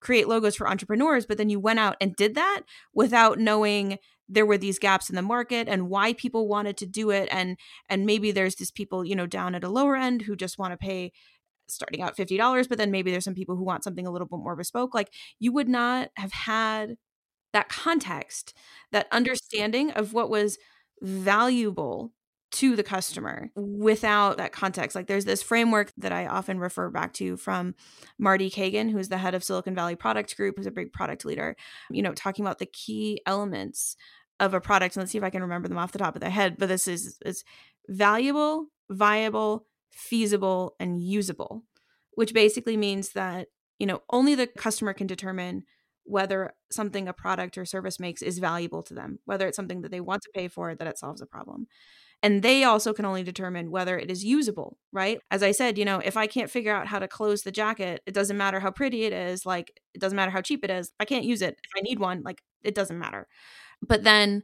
create 0.00 0.28
logos 0.28 0.56
for 0.56 0.68
entrepreneurs, 0.68 1.26
but 1.26 1.38
then 1.38 1.50
you 1.50 1.58
went 1.58 1.78
out 1.78 1.96
and 2.00 2.16
did 2.16 2.34
that 2.34 2.62
without 2.94 3.38
knowing 3.38 3.98
there 4.28 4.46
were 4.46 4.58
these 4.58 4.78
gaps 4.78 5.08
in 5.08 5.16
the 5.16 5.22
market 5.22 5.68
and 5.68 5.88
why 5.88 6.12
people 6.12 6.48
wanted 6.48 6.76
to 6.76 6.86
do 6.86 7.10
it 7.10 7.28
and 7.30 7.56
and 7.88 8.06
maybe 8.06 8.32
there's 8.32 8.56
these 8.56 8.72
people 8.72 9.04
you 9.04 9.14
know 9.14 9.26
down 9.26 9.54
at 9.54 9.64
a 9.64 9.68
lower 9.68 9.96
end 9.96 10.22
who 10.22 10.34
just 10.34 10.58
want 10.58 10.72
to 10.72 10.76
pay 10.76 11.12
starting 11.68 12.02
out 12.02 12.16
$50 12.16 12.68
but 12.68 12.78
then 12.78 12.90
maybe 12.90 13.10
there's 13.10 13.24
some 13.24 13.34
people 13.34 13.56
who 13.56 13.64
want 13.64 13.84
something 13.84 14.06
a 14.06 14.10
little 14.10 14.26
bit 14.26 14.38
more 14.38 14.56
bespoke. 14.56 14.94
Like 14.94 15.12
you 15.38 15.52
would 15.52 15.68
not 15.68 16.10
have 16.16 16.32
had 16.32 16.96
that 17.52 17.68
context 17.68 18.54
that 18.92 19.08
understanding 19.12 19.90
of 19.92 20.12
what 20.12 20.30
was 20.30 20.58
valuable 21.02 22.12
to 22.52 22.76
the 22.76 22.82
customer 22.82 23.50
without 23.54 24.36
that 24.38 24.52
context. 24.52 24.94
Like 24.94 25.06
there's 25.06 25.24
this 25.24 25.42
framework 25.42 25.92
that 25.98 26.12
I 26.12 26.26
often 26.26 26.58
refer 26.58 26.90
back 26.90 27.12
to 27.14 27.36
from 27.36 27.74
Marty 28.18 28.50
Cagan, 28.50 28.88
who's 28.88 29.08
the 29.08 29.18
head 29.18 29.34
of 29.34 29.44
Silicon 29.44 29.74
Valley 29.74 29.96
Product 29.96 30.36
Group, 30.36 30.56
who's 30.56 30.66
a 30.66 30.70
big 30.70 30.92
product 30.92 31.24
leader, 31.24 31.56
you 31.90 32.02
know, 32.02 32.12
talking 32.12 32.44
about 32.44 32.58
the 32.58 32.66
key 32.66 33.20
elements 33.26 33.96
of 34.38 34.54
a 34.54 34.60
product. 34.60 34.96
And 34.96 35.02
let's 35.02 35.12
see 35.12 35.18
if 35.18 35.24
I 35.24 35.30
can 35.30 35.42
remember 35.42 35.68
them 35.68 35.78
off 35.78 35.92
the 35.92 35.98
top 35.98 36.14
of 36.14 36.20
the 36.20 36.30
head. 36.30 36.56
But 36.58 36.68
this 36.68 36.86
is 36.86 37.18
is 37.24 37.42
valuable, 37.88 38.66
viable, 38.90 39.66
feasible, 39.90 40.76
and 40.78 41.02
usable, 41.02 41.64
which 42.14 42.34
basically 42.34 42.76
means 42.76 43.10
that, 43.10 43.48
you 43.78 43.86
know, 43.86 44.02
only 44.10 44.34
the 44.34 44.46
customer 44.46 44.92
can 44.92 45.06
determine 45.06 45.64
whether 46.04 46.54
something 46.70 47.08
a 47.08 47.12
product 47.12 47.58
or 47.58 47.64
service 47.64 47.98
makes 47.98 48.22
is 48.22 48.38
valuable 48.38 48.82
to 48.84 48.94
them, 48.94 49.18
whether 49.24 49.48
it's 49.48 49.56
something 49.56 49.82
that 49.82 49.90
they 49.90 50.00
want 50.00 50.22
to 50.22 50.30
pay 50.32 50.46
for, 50.46 50.74
that 50.74 50.86
it 50.86 50.98
solves 50.98 51.20
a 51.20 51.26
problem. 51.26 51.66
And 52.22 52.42
they 52.42 52.64
also 52.64 52.92
can 52.92 53.04
only 53.04 53.22
determine 53.22 53.70
whether 53.70 53.98
it 53.98 54.10
is 54.10 54.24
usable, 54.24 54.78
right? 54.92 55.20
As 55.30 55.42
I 55.42 55.52
said, 55.52 55.78
you 55.78 55.84
know, 55.84 55.98
if 55.98 56.16
I 56.16 56.26
can't 56.26 56.50
figure 56.50 56.74
out 56.74 56.86
how 56.86 56.98
to 56.98 57.06
close 57.08 57.42
the 57.42 57.52
jacket, 57.52 58.02
it 58.06 58.14
doesn't 58.14 58.36
matter 58.36 58.58
how 58.58 58.70
pretty 58.70 59.04
it 59.04 59.12
is, 59.12 59.46
like, 59.46 59.80
it 59.94 60.00
doesn't 60.00 60.16
matter 60.16 60.30
how 60.30 60.40
cheap 60.40 60.64
it 60.64 60.70
is. 60.70 60.92
I 60.98 61.04
can't 61.04 61.24
use 61.24 61.42
it. 61.42 61.56
If 61.62 61.70
I 61.76 61.80
need 61.82 61.98
one, 62.00 62.22
like, 62.24 62.42
it 62.64 62.74
doesn't 62.74 62.98
matter. 62.98 63.28
But 63.86 64.02
then 64.02 64.42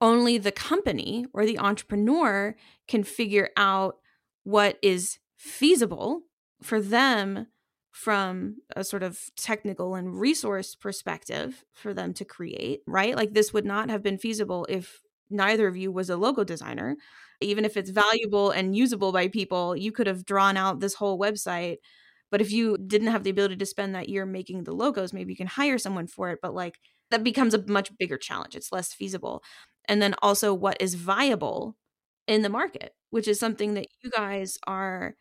only 0.00 0.38
the 0.38 0.52
company 0.52 1.26
or 1.32 1.46
the 1.46 1.58
entrepreneur 1.58 2.54
can 2.88 3.04
figure 3.04 3.50
out 3.56 3.96
what 4.44 4.78
is 4.82 5.18
feasible 5.36 6.22
for 6.62 6.80
them 6.80 7.46
from 7.92 8.56
a 8.76 8.84
sort 8.84 9.02
of 9.02 9.18
technical 9.36 9.94
and 9.94 10.20
resource 10.20 10.74
perspective 10.74 11.64
for 11.72 11.94
them 11.94 12.12
to 12.14 12.24
create, 12.26 12.80
right? 12.86 13.16
Like 13.16 13.32
this 13.32 13.54
would 13.54 13.64
not 13.64 13.88
have 13.90 14.02
been 14.02 14.18
feasible 14.18 14.66
if 14.68 15.00
neither 15.30 15.66
of 15.66 15.76
you 15.76 15.92
was 15.92 16.10
a 16.10 16.16
logo 16.16 16.44
designer. 16.44 16.96
Even 17.40 17.64
if 17.64 17.76
it's 17.76 17.90
mm-hmm. 17.90 18.00
valuable 18.00 18.50
and 18.50 18.76
usable 18.76 19.12
by 19.12 19.28
people, 19.28 19.76
you 19.76 19.92
could 19.92 20.06
have 20.06 20.24
drawn 20.24 20.56
out 20.56 20.80
this 20.80 20.94
whole 20.94 21.18
website. 21.18 21.76
But 22.30 22.40
if 22.40 22.50
you 22.50 22.76
didn't 22.78 23.08
have 23.08 23.22
the 23.22 23.30
ability 23.30 23.56
to 23.56 23.66
spend 23.66 23.94
that 23.94 24.08
year 24.08 24.26
making 24.26 24.64
the 24.64 24.72
logos, 24.72 25.12
maybe 25.12 25.32
you 25.32 25.36
can 25.36 25.46
hire 25.46 25.78
someone 25.78 26.06
for 26.06 26.30
it. 26.30 26.40
But 26.42 26.54
like 26.54 26.78
that 27.10 27.22
becomes 27.22 27.54
a 27.54 27.64
much 27.66 27.96
bigger 27.98 28.18
challenge. 28.18 28.56
It's 28.56 28.72
less 28.72 28.92
feasible. 28.92 29.42
And 29.88 30.02
then 30.02 30.14
also 30.22 30.52
what 30.52 30.76
is 30.80 30.94
viable 30.94 31.76
in 32.26 32.42
the 32.42 32.48
market, 32.48 32.94
which 33.10 33.28
is 33.28 33.38
something 33.38 33.74
that 33.74 33.86
you 34.02 34.10
guys 34.10 34.58
are 34.66 35.14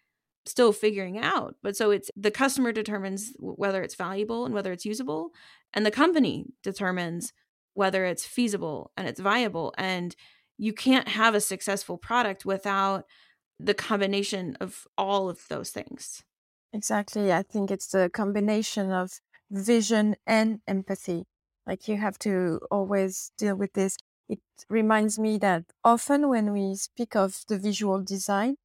still 0.46 0.72
figuring 0.72 1.20
out. 1.20 1.56
But 1.62 1.76
so 1.76 1.92
it's 1.92 2.10
the 2.16 2.32
customer 2.32 2.72
determines 2.72 3.34
whether 3.40 3.84
it's 3.84 3.96
valuable 3.96 4.46
and 4.46 4.54
whether 4.54 4.72
it's 4.72 4.86
usable, 4.86 5.32
and 5.74 5.86
the 5.86 5.92
company 5.92 6.46
determines 6.64 7.34
whether 7.76 8.06
it's 8.06 8.26
feasible 8.26 8.92
and 8.98 9.08
it's 9.08 9.20
viable. 9.20 9.74
And 9.78 10.16
you 10.58 10.74
can't 10.74 11.10
have 11.10 11.36
a 11.36 11.42
successful 11.42 11.98
product 11.98 12.46
without 12.46 13.06
the 13.60 13.74
combination 13.76 14.58
of 14.60 14.88
all 14.98 15.30
of 15.30 15.48
those 15.50 15.70
things. 15.70 16.24
Exactly. 16.74 17.32
I 17.32 17.44
think 17.44 17.72
it's 17.72 17.88
the 17.88 18.10
combination 18.10 18.92
of 18.92 19.20
vision 19.52 20.16
and 20.26 20.62
empathy. 20.68 21.26
Like 21.66 21.88
you 21.88 21.98
have 21.98 22.18
to 22.20 22.60
always 22.72 23.32
deal 23.38 23.56
with 23.56 23.74
this. 23.74 23.98
It 24.28 24.40
reminds 24.70 25.20
me 25.20 25.38
that 25.40 25.66
often 25.84 26.30
when 26.30 26.52
we 26.52 26.76
speak 26.76 27.16
of 27.16 27.44
the 27.48 27.58
visual 27.58 28.02
design, 28.04 28.56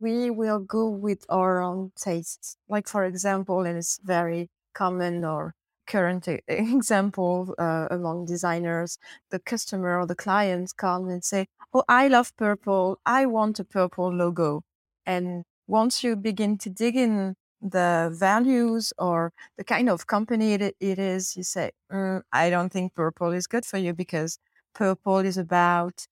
we 0.00 0.30
will 0.30 0.60
go 0.60 0.88
with 0.88 1.24
our 1.28 1.60
own 1.60 1.92
tastes. 1.96 2.56
Like, 2.68 2.88
for 2.88 3.04
example, 3.04 3.62
and 3.62 3.78
it's 3.78 3.98
very 4.02 4.50
common 4.74 5.24
or 5.24 5.54
current 5.88 6.28
example 6.48 7.54
uh, 7.58 7.88
among 7.90 8.26
designers, 8.26 8.98
the 9.30 9.40
customer 9.40 9.98
or 9.98 10.06
the 10.06 10.14
client 10.14 10.72
come 10.76 11.08
and 11.08 11.24
say, 11.24 11.46
Oh, 11.74 11.84
I 11.88 12.08
love 12.08 12.36
purple. 12.36 12.98
I 13.06 13.26
want 13.26 13.58
a 13.60 13.64
purple 13.64 14.12
logo. 14.14 14.62
And 15.06 15.44
once 15.66 16.04
you 16.04 16.16
begin 16.16 16.58
to 16.58 16.70
dig 16.70 16.96
in 16.96 17.34
the 17.60 18.10
values 18.14 18.92
or 18.98 19.32
the 19.56 19.64
kind 19.64 19.88
of 19.90 20.06
company 20.06 20.54
it, 20.54 20.76
it 20.80 20.98
is, 20.98 21.36
you 21.36 21.42
say, 21.42 21.72
mm, 21.92 22.22
I 22.32 22.50
don't 22.50 22.70
think 22.72 22.94
purple 22.94 23.32
is 23.32 23.46
good 23.46 23.66
for 23.66 23.78
you 23.78 23.92
because 23.94 24.38
purple 24.74 25.18
is 25.18 25.36
about 25.38 26.06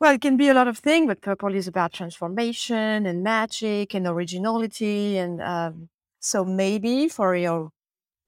well, 0.00 0.14
it 0.14 0.20
can 0.20 0.36
be 0.36 0.48
a 0.48 0.54
lot 0.54 0.68
of 0.68 0.78
things, 0.78 1.06
but 1.06 1.22
purple 1.22 1.54
is 1.54 1.68
about 1.68 1.92
transformation 1.92 3.06
and 3.06 3.22
magic 3.22 3.94
and 3.94 4.06
originality. 4.06 5.16
And 5.18 5.40
um, 5.40 5.88
so 6.20 6.44
maybe 6.44 7.08
for 7.08 7.36
your 7.36 7.70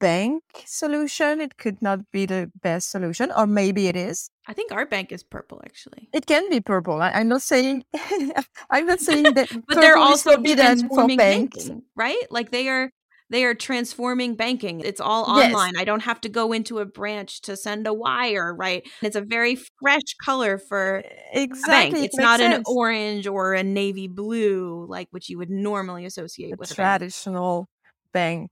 bank 0.00 0.42
solution, 0.64 1.40
it 1.40 1.56
could 1.56 1.80
not 1.82 2.00
be 2.12 2.26
the 2.26 2.50
best 2.62 2.90
solution, 2.90 3.32
or 3.36 3.46
maybe 3.46 3.88
it 3.88 3.96
is. 3.96 4.30
I 4.46 4.52
think 4.52 4.72
our 4.72 4.86
bank 4.86 5.12
is 5.12 5.22
purple, 5.22 5.60
actually. 5.64 6.08
It 6.12 6.26
can 6.26 6.48
be 6.50 6.60
purple. 6.60 7.02
I, 7.02 7.20
am 7.20 7.28
not 7.28 7.42
saying. 7.42 7.84
I'm 8.70 8.86
not 8.86 9.00
saying 9.08 9.34
that. 9.34 9.50
but 9.66 9.76
they're 9.76 9.96
also 9.96 10.36
banks, 10.36 10.82
banking, 11.16 11.82
right? 11.94 12.22
Like 12.30 12.50
they 12.50 12.68
are 12.68 12.90
they 13.28 13.44
are 13.44 13.54
transforming 13.54 14.36
banking. 14.36 14.80
It's 14.80 15.00
all 15.00 15.24
online. 15.24 15.72
Yes. 15.74 15.80
I 15.80 15.84
don't 15.84 16.02
have 16.02 16.20
to 16.22 16.28
go 16.28 16.52
into 16.52 16.78
a 16.78 16.84
branch 16.84 17.40
to 17.42 17.56
send 17.56 17.86
a 17.86 17.92
wire, 17.92 18.54
right? 18.54 18.86
It's 19.02 19.16
a 19.16 19.20
very 19.20 19.56
fresh 19.80 20.14
color 20.24 20.58
for 20.58 21.02
exactly. 21.32 22.04
It's 22.04 22.16
not 22.16 22.38
sense. 22.38 22.58
an 22.58 22.62
orange 22.66 23.26
or 23.26 23.54
a 23.54 23.64
navy 23.64 24.06
blue 24.06 24.86
like 24.88 25.08
which 25.10 25.28
you 25.28 25.38
would 25.38 25.50
normally 25.50 26.04
associate 26.04 26.52
a 26.52 26.56
with 26.56 26.74
traditional 26.74 27.68
bank. 28.12 28.50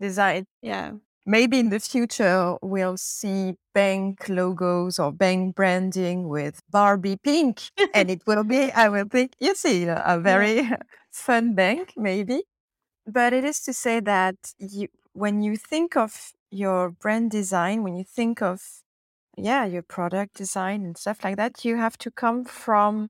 Design. 0.00 0.46
Yeah. 0.62 0.92
Maybe 1.24 1.58
in 1.58 1.70
the 1.70 1.80
future 1.80 2.56
we'll 2.62 2.96
see 2.96 3.54
bank 3.74 4.28
logos 4.28 4.98
or 4.98 5.10
bank 5.10 5.56
branding 5.56 6.28
with 6.28 6.60
Barbie 6.70 7.16
pink, 7.16 7.70
and 7.94 8.10
it 8.10 8.22
will 8.26 8.44
be. 8.44 8.70
I 8.70 8.88
will 8.88 9.08
think 9.10 9.32
you 9.40 9.54
see 9.56 9.84
a 9.84 10.18
very 10.22 10.56
yeah. 10.56 10.76
fun 11.10 11.54
bank, 11.54 11.94
maybe. 11.96 12.44
But 13.06 13.32
it 13.32 13.44
is 13.44 13.60
to 13.62 13.72
say 13.72 14.00
that 14.00 14.36
you, 14.58 14.88
when 15.12 15.42
you 15.42 15.56
think 15.56 15.96
of 15.96 16.32
your 16.50 16.90
brand 16.90 17.30
design, 17.30 17.82
when 17.82 17.96
you 17.96 18.04
think 18.04 18.42
of, 18.42 18.60
yeah, 19.36 19.64
your 19.64 19.82
product 19.82 20.36
design 20.36 20.84
and 20.84 20.96
stuff 20.96 21.24
like 21.24 21.36
that, 21.36 21.64
you 21.64 21.76
have 21.76 21.98
to 21.98 22.10
come 22.10 22.44
from 22.44 23.08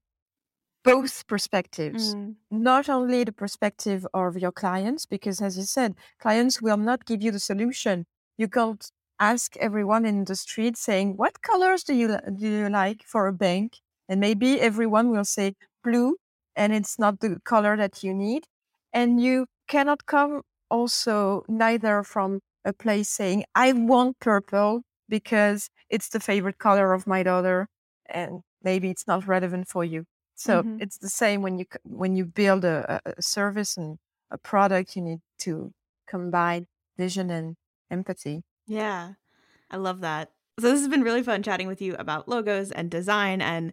both 0.86 1.26
perspectives, 1.26 2.14
mm. 2.14 2.36
not 2.50 2.88
only 2.88 3.24
the 3.24 3.32
perspective 3.32 4.06
of 4.14 4.38
your 4.38 4.52
clients, 4.52 5.04
because 5.04 5.42
as 5.42 5.58
you 5.58 5.64
said, 5.64 5.96
clients 6.20 6.62
will 6.62 6.76
not 6.76 7.04
give 7.04 7.22
you 7.22 7.32
the 7.32 7.40
solution. 7.40 8.06
You 8.38 8.48
can't 8.48 8.88
ask 9.18 9.56
everyone 9.56 10.04
in 10.06 10.24
the 10.24 10.36
street 10.36 10.76
saying, 10.76 11.16
what 11.16 11.42
colors 11.42 11.82
do 11.82 11.94
you, 11.94 12.16
do 12.36 12.48
you 12.48 12.68
like 12.68 13.02
for 13.04 13.26
a 13.26 13.32
bank? 13.32 13.78
And 14.08 14.20
maybe 14.20 14.60
everyone 14.60 15.10
will 15.10 15.24
say 15.24 15.54
blue 15.82 16.16
and 16.54 16.72
it's 16.72 16.98
not 16.98 17.18
the 17.18 17.40
color 17.44 17.76
that 17.76 18.04
you 18.04 18.14
need. 18.14 18.44
And 18.92 19.20
you 19.20 19.46
cannot 19.66 20.06
come 20.06 20.42
also 20.70 21.44
neither 21.48 22.04
from 22.04 22.40
a 22.64 22.72
place 22.72 23.08
saying, 23.08 23.44
I 23.54 23.72
want 23.72 24.20
purple 24.20 24.82
because 25.08 25.68
it's 25.90 26.08
the 26.08 26.20
favorite 26.20 26.58
color 26.58 26.92
of 26.92 27.06
my 27.06 27.24
daughter 27.24 27.66
and 28.08 28.42
maybe 28.62 28.90
it's 28.90 29.06
not 29.08 29.26
relevant 29.26 29.66
for 29.68 29.84
you. 29.84 30.04
So 30.36 30.62
mm-hmm. 30.62 30.76
it's 30.80 30.98
the 30.98 31.08
same 31.08 31.42
when 31.42 31.58
you 31.58 31.64
when 31.82 32.14
you 32.14 32.24
build 32.26 32.64
a, 32.64 33.00
a 33.04 33.22
service 33.22 33.76
and 33.76 33.98
a 34.30 34.38
product, 34.38 34.94
you 34.94 35.02
need 35.02 35.20
to 35.40 35.72
combine 36.06 36.66
vision 36.96 37.30
and 37.30 37.56
empathy. 37.90 38.44
Yeah, 38.66 39.12
I 39.70 39.76
love 39.76 40.00
that. 40.00 40.30
So 40.60 40.70
this 40.70 40.80
has 40.80 40.88
been 40.88 41.02
really 41.02 41.22
fun 41.22 41.42
chatting 41.42 41.66
with 41.66 41.82
you 41.82 41.94
about 41.98 42.28
logos 42.28 42.70
and 42.70 42.90
design 42.90 43.40
and 43.40 43.72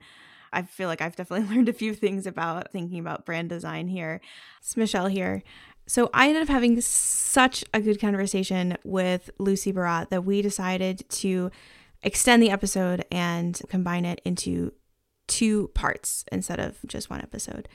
I 0.54 0.62
feel 0.62 0.88
like 0.88 1.02
I've 1.02 1.16
definitely 1.16 1.48
learned 1.56 1.70
a 1.70 1.74
few 1.74 1.94
things 1.94 2.26
about 2.26 2.72
thinking 2.72 3.00
about 3.00 3.26
brand 3.26 3.50
design 3.50 3.88
here. 3.88 4.22
It's 4.60 4.78
Michelle 4.78 5.08
here. 5.08 5.44
So 5.86 6.10
I 6.14 6.28
ended 6.28 6.44
up 6.44 6.50
having 6.50 6.80
such 6.80 7.66
a 7.74 7.82
good 7.82 8.00
conversation 8.00 8.78
with 8.86 9.30
Lucy 9.38 9.72
Barat 9.72 10.06
that 10.12 10.24
we 10.24 10.42
decided 10.42 11.10
to 11.10 11.52
extend 12.04 12.42
the 12.42 12.52
episode 12.52 13.06
and 13.12 13.60
combine 13.68 14.06
it 14.06 14.22
into 14.24 14.72
two 15.28 15.70
parts 15.70 16.26
instead 16.32 16.60
of 16.60 16.78
just 16.86 17.10
one 17.10 17.22
episode. 17.22 17.68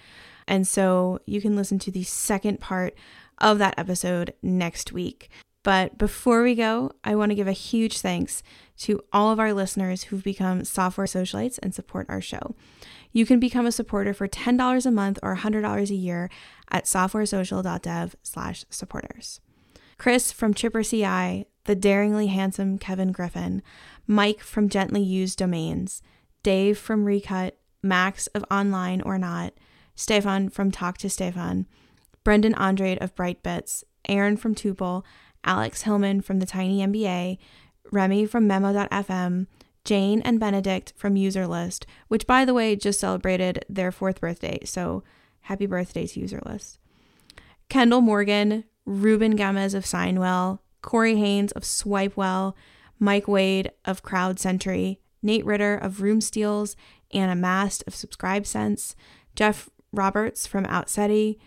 And 0.46 0.66
so 0.66 1.20
you 1.26 1.40
can 1.40 1.56
listen 1.56 1.78
to 1.80 1.90
the 1.90 2.04
second 2.04 2.60
part 2.60 2.94
of 3.38 3.58
that 3.58 3.78
episode 3.78 4.34
next 4.42 4.92
week. 4.92 5.28
But 5.62 5.98
before 5.98 6.42
we 6.42 6.54
go, 6.54 6.92
I 7.04 7.14
want 7.14 7.30
to 7.30 7.34
give 7.36 7.48
a 7.48 7.52
huge 7.52 8.00
thanks 8.00 8.42
to 8.78 9.02
all 9.12 9.32
of 9.32 9.40
our 9.40 9.52
listeners 9.52 10.04
who've 10.04 10.22
become 10.24 10.64
software 10.64 11.06
socialites 11.06 11.58
and 11.62 11.74
support 11.74 12.06
our 12.08 12.20
show. 12.20 12.54
You 13.12 13.26
can 13.26 13.40
become 13.40 13.66
a 13.66 13.72
supporter 13.72 14.14
for 14.14 14.28
$10 14.28 14.86
a 14.86 14.90
month 14.90 15.18
or 15.22 15.36
$100 15.36 15.90
a 15.90 15.94
year 15.94 16.30
at 16.70 16.84
softwaresocial.dev 16.84 18.16
slash 18.22 18.64
supporters. 18.70 19.40
Chris 19.98 20.30
from 20.30 20.54
Chipper 20.54 20.82
CI, 20.82 21.46
the 21.64 21.74
daringly 21.74 22.28
handsome 22.28 22.78
Kevin 22.78 23.12
Griffin, 23.12 23.62
Mike 24.06 24.40
from 24.40 24.68
Gently 24.68 25.02
Used 25.02 25.38
Domains, 25.38 26.02
Dave 26.42 26.78
from 26.78 27.04
Recut, 27.04 27.58
Max 27.82 28.26
of 28.28 28.44
Online 28.50 29.00
or 29.02 29.18
Not, 29.18 29.54
Stefan 29.94 30.48
from 30.48 30.70
Talk 30.70 30.98
to 30.98 31.10
Stefan, 31.10 31.66
Brendan 32.24 32.54
Andrade 32.54 32.98
of 33.02 33.14
Brightbits, 33.14 33.84
Aaron 34.08 34.36
from 34.36 34.54
Tuple, 34.54 35.04
Alex 35.44 35.82
Hillman 35.82 36.20
from 36.20 36.38
the 36.38 36.46
Tiny 36.46 36.86
MBA, 36.86 37.38
Remy 37.90 38.26
from 38.26 38.46
Memo.fm, 38.46 39.46
Jane 39.84 40.20
and 40.22 40.38
Benedict 40.38 40.92
from 40.96 41.14
Userlist, 41.14 41.84
which 42.08 42.26
by 42.26 42.44
the 42.44 42.54
way 42.54 42.76
just 42.76 43.00
celebrated 43.00 43.64
their 43.68 43.90
fourth 43.90 44.20
birthday, 44.20 44.58
so 44.64 45.02
happy 45.42 45.66
birthday 45.66 46.06
to 46.06 46.20
Userlist. 46.20 46.78
Kendall 47.68 48.00
Morgan, 48.00 48.64
Ruben 48.84 49.36
Gomez 49.36 49.74
of 49.74 49.84
Signwell, 49.84 50.58
Corey 50.82 51.16
Haynes 51.16 51.52
of 51.52 51.62
Swipewell, 51.62 52.54
Mike 52.98 53.28
Wade 53.28 53.70
of 53.84 54.02
Crowd 54.02 54.38
Sentry, 54.38 55.00
Nate 55.22 55.44
Ritter 55.44 55.76
of 55.76 56.02
Room 56.02 56.20
Steals, 56.20 56.76
Anna 57.12 57.34
Mast 57.34 57.84
of 57.86 57.94
Subscribe 57.94 58.46
Sense, 58.46 58.94
Jeff 59.34 59.70
Roberts 59.92 60.46
from 60.46 60.64
Outseta, 60.64 61.38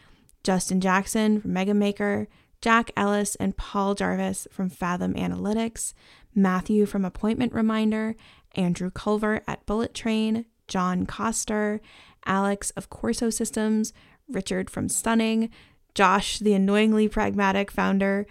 Justin 0.44 0.82
Jackson 0.82 1.40
from 1.40 1.54
Mega 1.54 1.74
Maker, 1.74 2.28
Jack 2.62 2.92
Ellis 2.96 3.36
and 3.36 3.58
Paul 3.58 3.96
Jarvis 3.96 4.48
from 4.52 4.70
Fathom 4.70 5.14
Analytics, 5.16 5.94
Matthew 6.34 6.86
from 6.86 7.06
Appointment 7.06 7.54
Reminder, 7.54 8.16
Andrew 8.56 8.92
Culver 8.92 9.42
at 9.48 9.66
Bullet 9.66 9.94
Train, 9.94 10.46
John 10.68 11.06
Coster, 11.06 11.82
Alex 12.26 12.70
of 12.72 12.90
Corso 12.90 13.30
Systems, 13.30 13.94
Richard 14.30 14.70
from 14.70 14.90
Stunning, 14.90 15.50
Josh, 15.94 16.40
the 16.40 16.54
annoyingly 16.54 17.08
pragmatic 17.08 17.72
founder, 17.72 18.26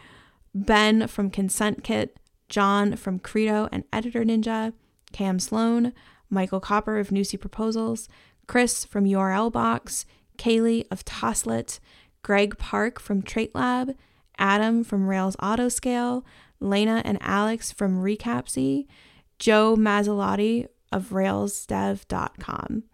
Ben 0.54 1.06
from 1.06 1.30
Consent 1.30 1.84
Kit, 1.84 2.16
John 2.48 2.96
from 2.96 3.18
Credo 3.18 3.68
and 3.70 3.84
Editor 3.92 4.24
Ninja, 4.24 4.72
Cam 5.12 5.38
Sloan, 5.38 5.92
Michael 6.28 6.60
Koper 6.60 7.00
of 7.00 7.08
Nusii 7.08 7.40
Proposals, 7.40 8.08
Chris 8.46 8.84
from 8.84 9.04
URL 9.04 9.50
Box, 9.50 10.06
Kaylee 10.38 10.86
of 10.90 11.04
Toslet, 11.04 11.80
Greg 12.22 12.58
Park 12.58 13.00
from 13.00 13.22
Trait 13.22 13.54
Lab, 13.54 13.94
Adam 14.38 14.84
from 14.84 15.06
Rails 15.06 15.36
Autoscale, 15.36 16.24
Lena 16.60 17.02
and 17.04 17.18
Alex 17.20 17.72
from 17.72 18.02
Recapsy, 18.02 18.86
Joe 19.38 19.76
Mazzolotti 19.76 20.68
of 20.92 21.10
railsdev.com, 21.10 22.84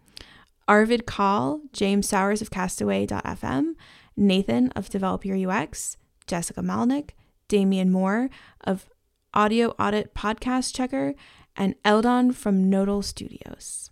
Arvid 0.67 1.05
Kahl, 1.05 1.61
James 1.73 2.07
Sowers 2.07 2.41
of 2.41 2.51
Castaway.fm, 2.51 3.73
Nathan 4.15 4.69
of 4.75 4.89
Develop 4.89 5.25
Your 5.25 5.49
UX, 5.49 5.97
Jessica 6.25 6.61
Malnick, 6.61 7.11
Damian 7.47 7.91
Moore 7.91 8.29
of 8.63 8.89
Audio 9.33 9.69
Audit 9.79 10.13
Podcast 10.13 10.75
Checker, 10.75 11.13
and 11.57 11.75
Eldon 11.83 12.31
from 12.31 12.69
Nodal 12.69 13.01
Studios. 13.01 13.91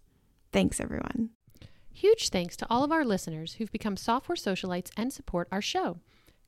Thanks, 0.54 0.80
everyone. 0.80 1.32
Huge 1.92 2.30
thanks 2.30 2.56
to 2.58 2.68
all 2.70 2.84
of 2.84 2.92
our 2.92 3.04
listeners 3.04 3.54
who've 3.54 3.72
become 3.72 3.98
software 3.98 4.36
socialites 4.36 4.92
and 4.96 5.12
support 5.12 5.48
our 5.52 5.62
show. 5.62 6.00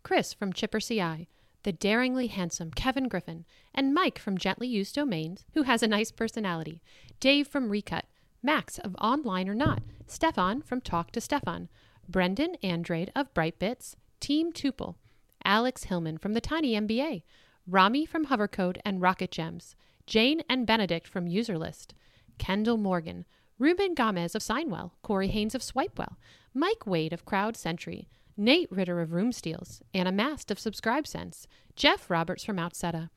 Chris 0.04 0.32
from 0.32 0.54
Chipper 0.54 0.80
CI, 0.80 1.28
the 1.64 1.72
daringly 1.72 2.28
handsome 2.28 2.72
Kevin 2.72 3.08
Griffin, 3.08 3.46
and 3.74 3.94
Mike 3.94 4.20
from 4.20 4.38
Gently 4.38 4.68
Used 4.68 4.96
Domains, 4.96 5.46
who 5.54 5.64
has 5.64 5.82
a 5.82 5.88
nice 5.88 6.12
personality, 6.12 6.82
Dave 7.20 7.48
from 7.48 7.70
Recut, 7.70 8.06
Max 8.44 8.78
of 8.78 8.96
Online 9.02 9.50
or 9.50 9.56
Not, 9.56 9.82
Stefan 10.06 10.62
from 10.62 10.80
Talk 10.80 11.12
to 11.12 11.22
Stefan, 11.22 11.68
Brendan 12.08 12.56
Andrade 12.64 13.12
of 13.16 13.34
Brightbits, 13.34 13.96
Team 14.20 14.54
Tuple, 14.54 14.96
Alex 15.44 15.86
Hillman 15.86 16.18
from 16.18 16.34
the 16.34 16.42
Tiny 16.42 16.74
MBA, 16.74 17.24
Rami 17.66 18.06
from 18.06 18.28
Hovercode 18.28 18.78
and 18.86 19.02
Rocket 19.02 19.32
Gems, 19.32 19.76
Jane 20.08 20.42
and 20.50 20.66
Benedict 20.66 21.06
from 21.06 21.28
Userlist, 21.28 21.92
Kendall 22.38 22.78
Morgan, 22.78 23.26
Ruben 23.60 23.94
Gomez 23.94 24.36
of 24.36 24.42
Signwell, 24.42 24.92
Corey 25.02 25.28
Haynes 25.28 25.54
of 25.54 25.62
Swipewell, 25.62 26.16
Mike 26.54 26.88
Wade 26.88 27.12
of 27.12 27.26
Crowd 27.26 27.58
Sentry, 27.58 28.08
Nate 28.38 28.72
Ritter 28.72 29.02
of 29.02 29.12
Room 29.12 29.32
Steals, 29.32 29.82
Anna 29.94 30.12
Mast 30.12 30.50
of 30.50 30.60
SubscribeSense, 30.60 31.46
Jeff 31.76 32.10
Roberts 32.10 32.46
from 32.46 32.58
Outseta, 32.58 33.10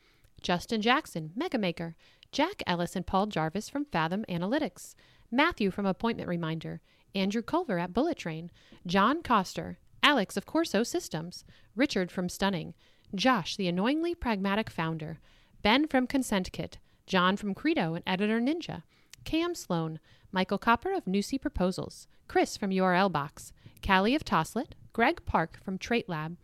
Justin 0.42 0.82
Jackson, 0.82 1.30
Megamaker, 1.38 1.94
Jack 2.32 2.62
Ellis 2.66 2.96
and 2.96 3.06
Paul 3.06 3.26
Jarvis 3.26 3.68
from 3.68 3.84
Fathom 3.84 4.24
Analytics, 4.28 4.94
Matthew 5.30 5.70
from 5.70 5.86
Appointment 5.86 6.28
Reminder, 6.28 6.80
Andrew 7.14 7.42
Culver 7.42 7.78
at 7.78 7.92
Bullet 7.92 8.18
Train, 8.18 8.50
John 8.86 9.22
Coster, 9.22 9.78
Alex 10.02 10.36
of 10.36 10.46
Corso 10.46 10.82
Systems, 10.82 11.44
Richard 11.76 12.10
from 12.10 12.28
Stunning, 12.28 12.74
Josh, 13.14 13.56
the 13.56 13.68
annoyingly 13.68 14.14
pragmatic 14.14 14.70
founder, 14.70 15.20
Ben 15.62 15.86
from 15.86 16.06
Consent 16.06 16.52
Kit, 16.52 16.78
John 17.06 17.36
from 17.36 17.54
Credo 17.54 17.94
and 17.94 18.04
Editor 18.06 18.40
Ninja, 18.40 18.82
Cam 19.24 19.54
Sloan, 19.54 19.98
Michael 20.32 20.58
Koper 20.58 20.96
of 20.96 21.04
Nusii 21.04 21.40
Proposals, 21.40 22.06
Chris 22.28 22.56
from 22.56 22.70
URL 22.70 23.10
Box, 23.12 23.52
Callie 23.84 24.14
of 24.14 24.24
Toslet, 24.24 24.72
Greg 24.92 25.24
Park 25.26 25.58
from 25.62 25.76
Trait 25.76 26.08
Lab, 26.08 26.36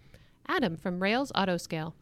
Adam 0.46 0.76
from 0.76 1.02
Rails 1.02 1.32
Autoscale, 1.32 1.94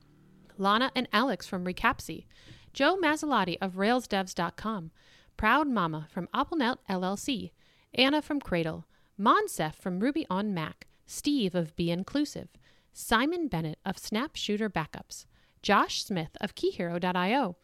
Lana 0.59 0.91
and 0.95 1.09
Alex 1.13 1.47
from 1.47 1.65
Recapsy, 1.65 2.25
Joe 2.73 2.97
Mazzolotti 2.97 3.57
of 3.61 3.75
RailsDevs.com, 3.75 4.91
Proud 5.37 5.69
Mama 5.69 6.09
from 6.11 6.29
AppleNet 6.35 6.79
LLC, 6.89 7.51
Anna 7.95 8.23
from 8.23 8.41
Cradle, 8.41 8.87
Monsef 9.21 9.75
from 9.75 10.01
Ruby 10.01 10.27
on 10.29 10.53
Mac, 10.53 10.87
Steve 11.07 11.55
of 11.55 11.77
Be 11.77 11.91
Inclusive, 11.91 12.49
Simon 12.93 13.49
Bennett 13.49 13.79
of 13.85 13.99
Snap 13.99 14.37
Shooter 14.37 14.71
Backups, 14.71 15.27
Josh 15.65 16.05
Smith 16.05 16.37
of 16.43 16.55
KeyHero.io, 16.55 17.57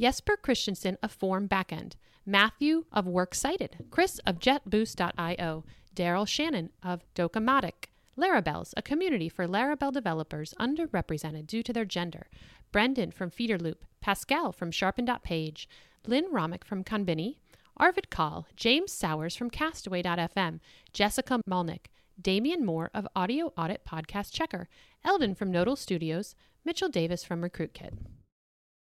Jesper 0.00 0.36
Christensen 0.36 0.98
of 1.00 1.12
Form 1.12 1.48
Backend, 1.48 1.92
Matthew 2.26 2.86
of 2.92 3.06
Works 3.06 3.38
Cited, 3.38 3.86
Chris 3.92 4.18
of 4.26 4.40
JetBoost.io, 4.40 5.64
Daryl 5.94 6.26
Shannon 6.26 6.70
of 6.82 7.04
Docamatic, 7.14 7.84
Larabelles, 8.18 8.74
a 8.76 8.82
community 8.82 9.28
for 9.28 9.46
Laravel 9.46 9.92
developers 9.92 10.54
underrepresented 10.58 11.46
due 11.46 11.62
to 11.62 11.72
their 11.72 11.84
gender, 11.84 12.26
Brendan 12.72 13.12
from 13.12 13.30
Feederloop, 13.30 13.82
Pascal 14.00 14.50
from 14.50 14.72
Sharpen.page, 14.72 15.68
Lynn 16.08 16.32
Romick 16.32 16.64
from 16.64 16.82
Conbini, 16.82 17.36
Arvid 17.76 18.10
Kahl, 18.10 18.48
James 18.56 18.90
Sowers 18.90 19.36
from 19.36 19.50
Castaway.fm, 19.50 20.58
Jessica 20.92 21.40
Malnick, 21.48 21.86
Damian 22.20 22.66
Moore 22.66 22.90
of 22.92 23.06
Audio 23.14 23.52
Audit 23.56 23.84
Podcast 23.86 24.32
Checker, 24.32 24.68
Eldon 25.04 25.36
from 25.36 25.52
Nodal 25.52 25.76
Studios, 25.76 26.34
Mitchell 26.64 26.90
Davis 26.90 27.24
from 27.24 27.40
RecruitKit. 27.42 27.92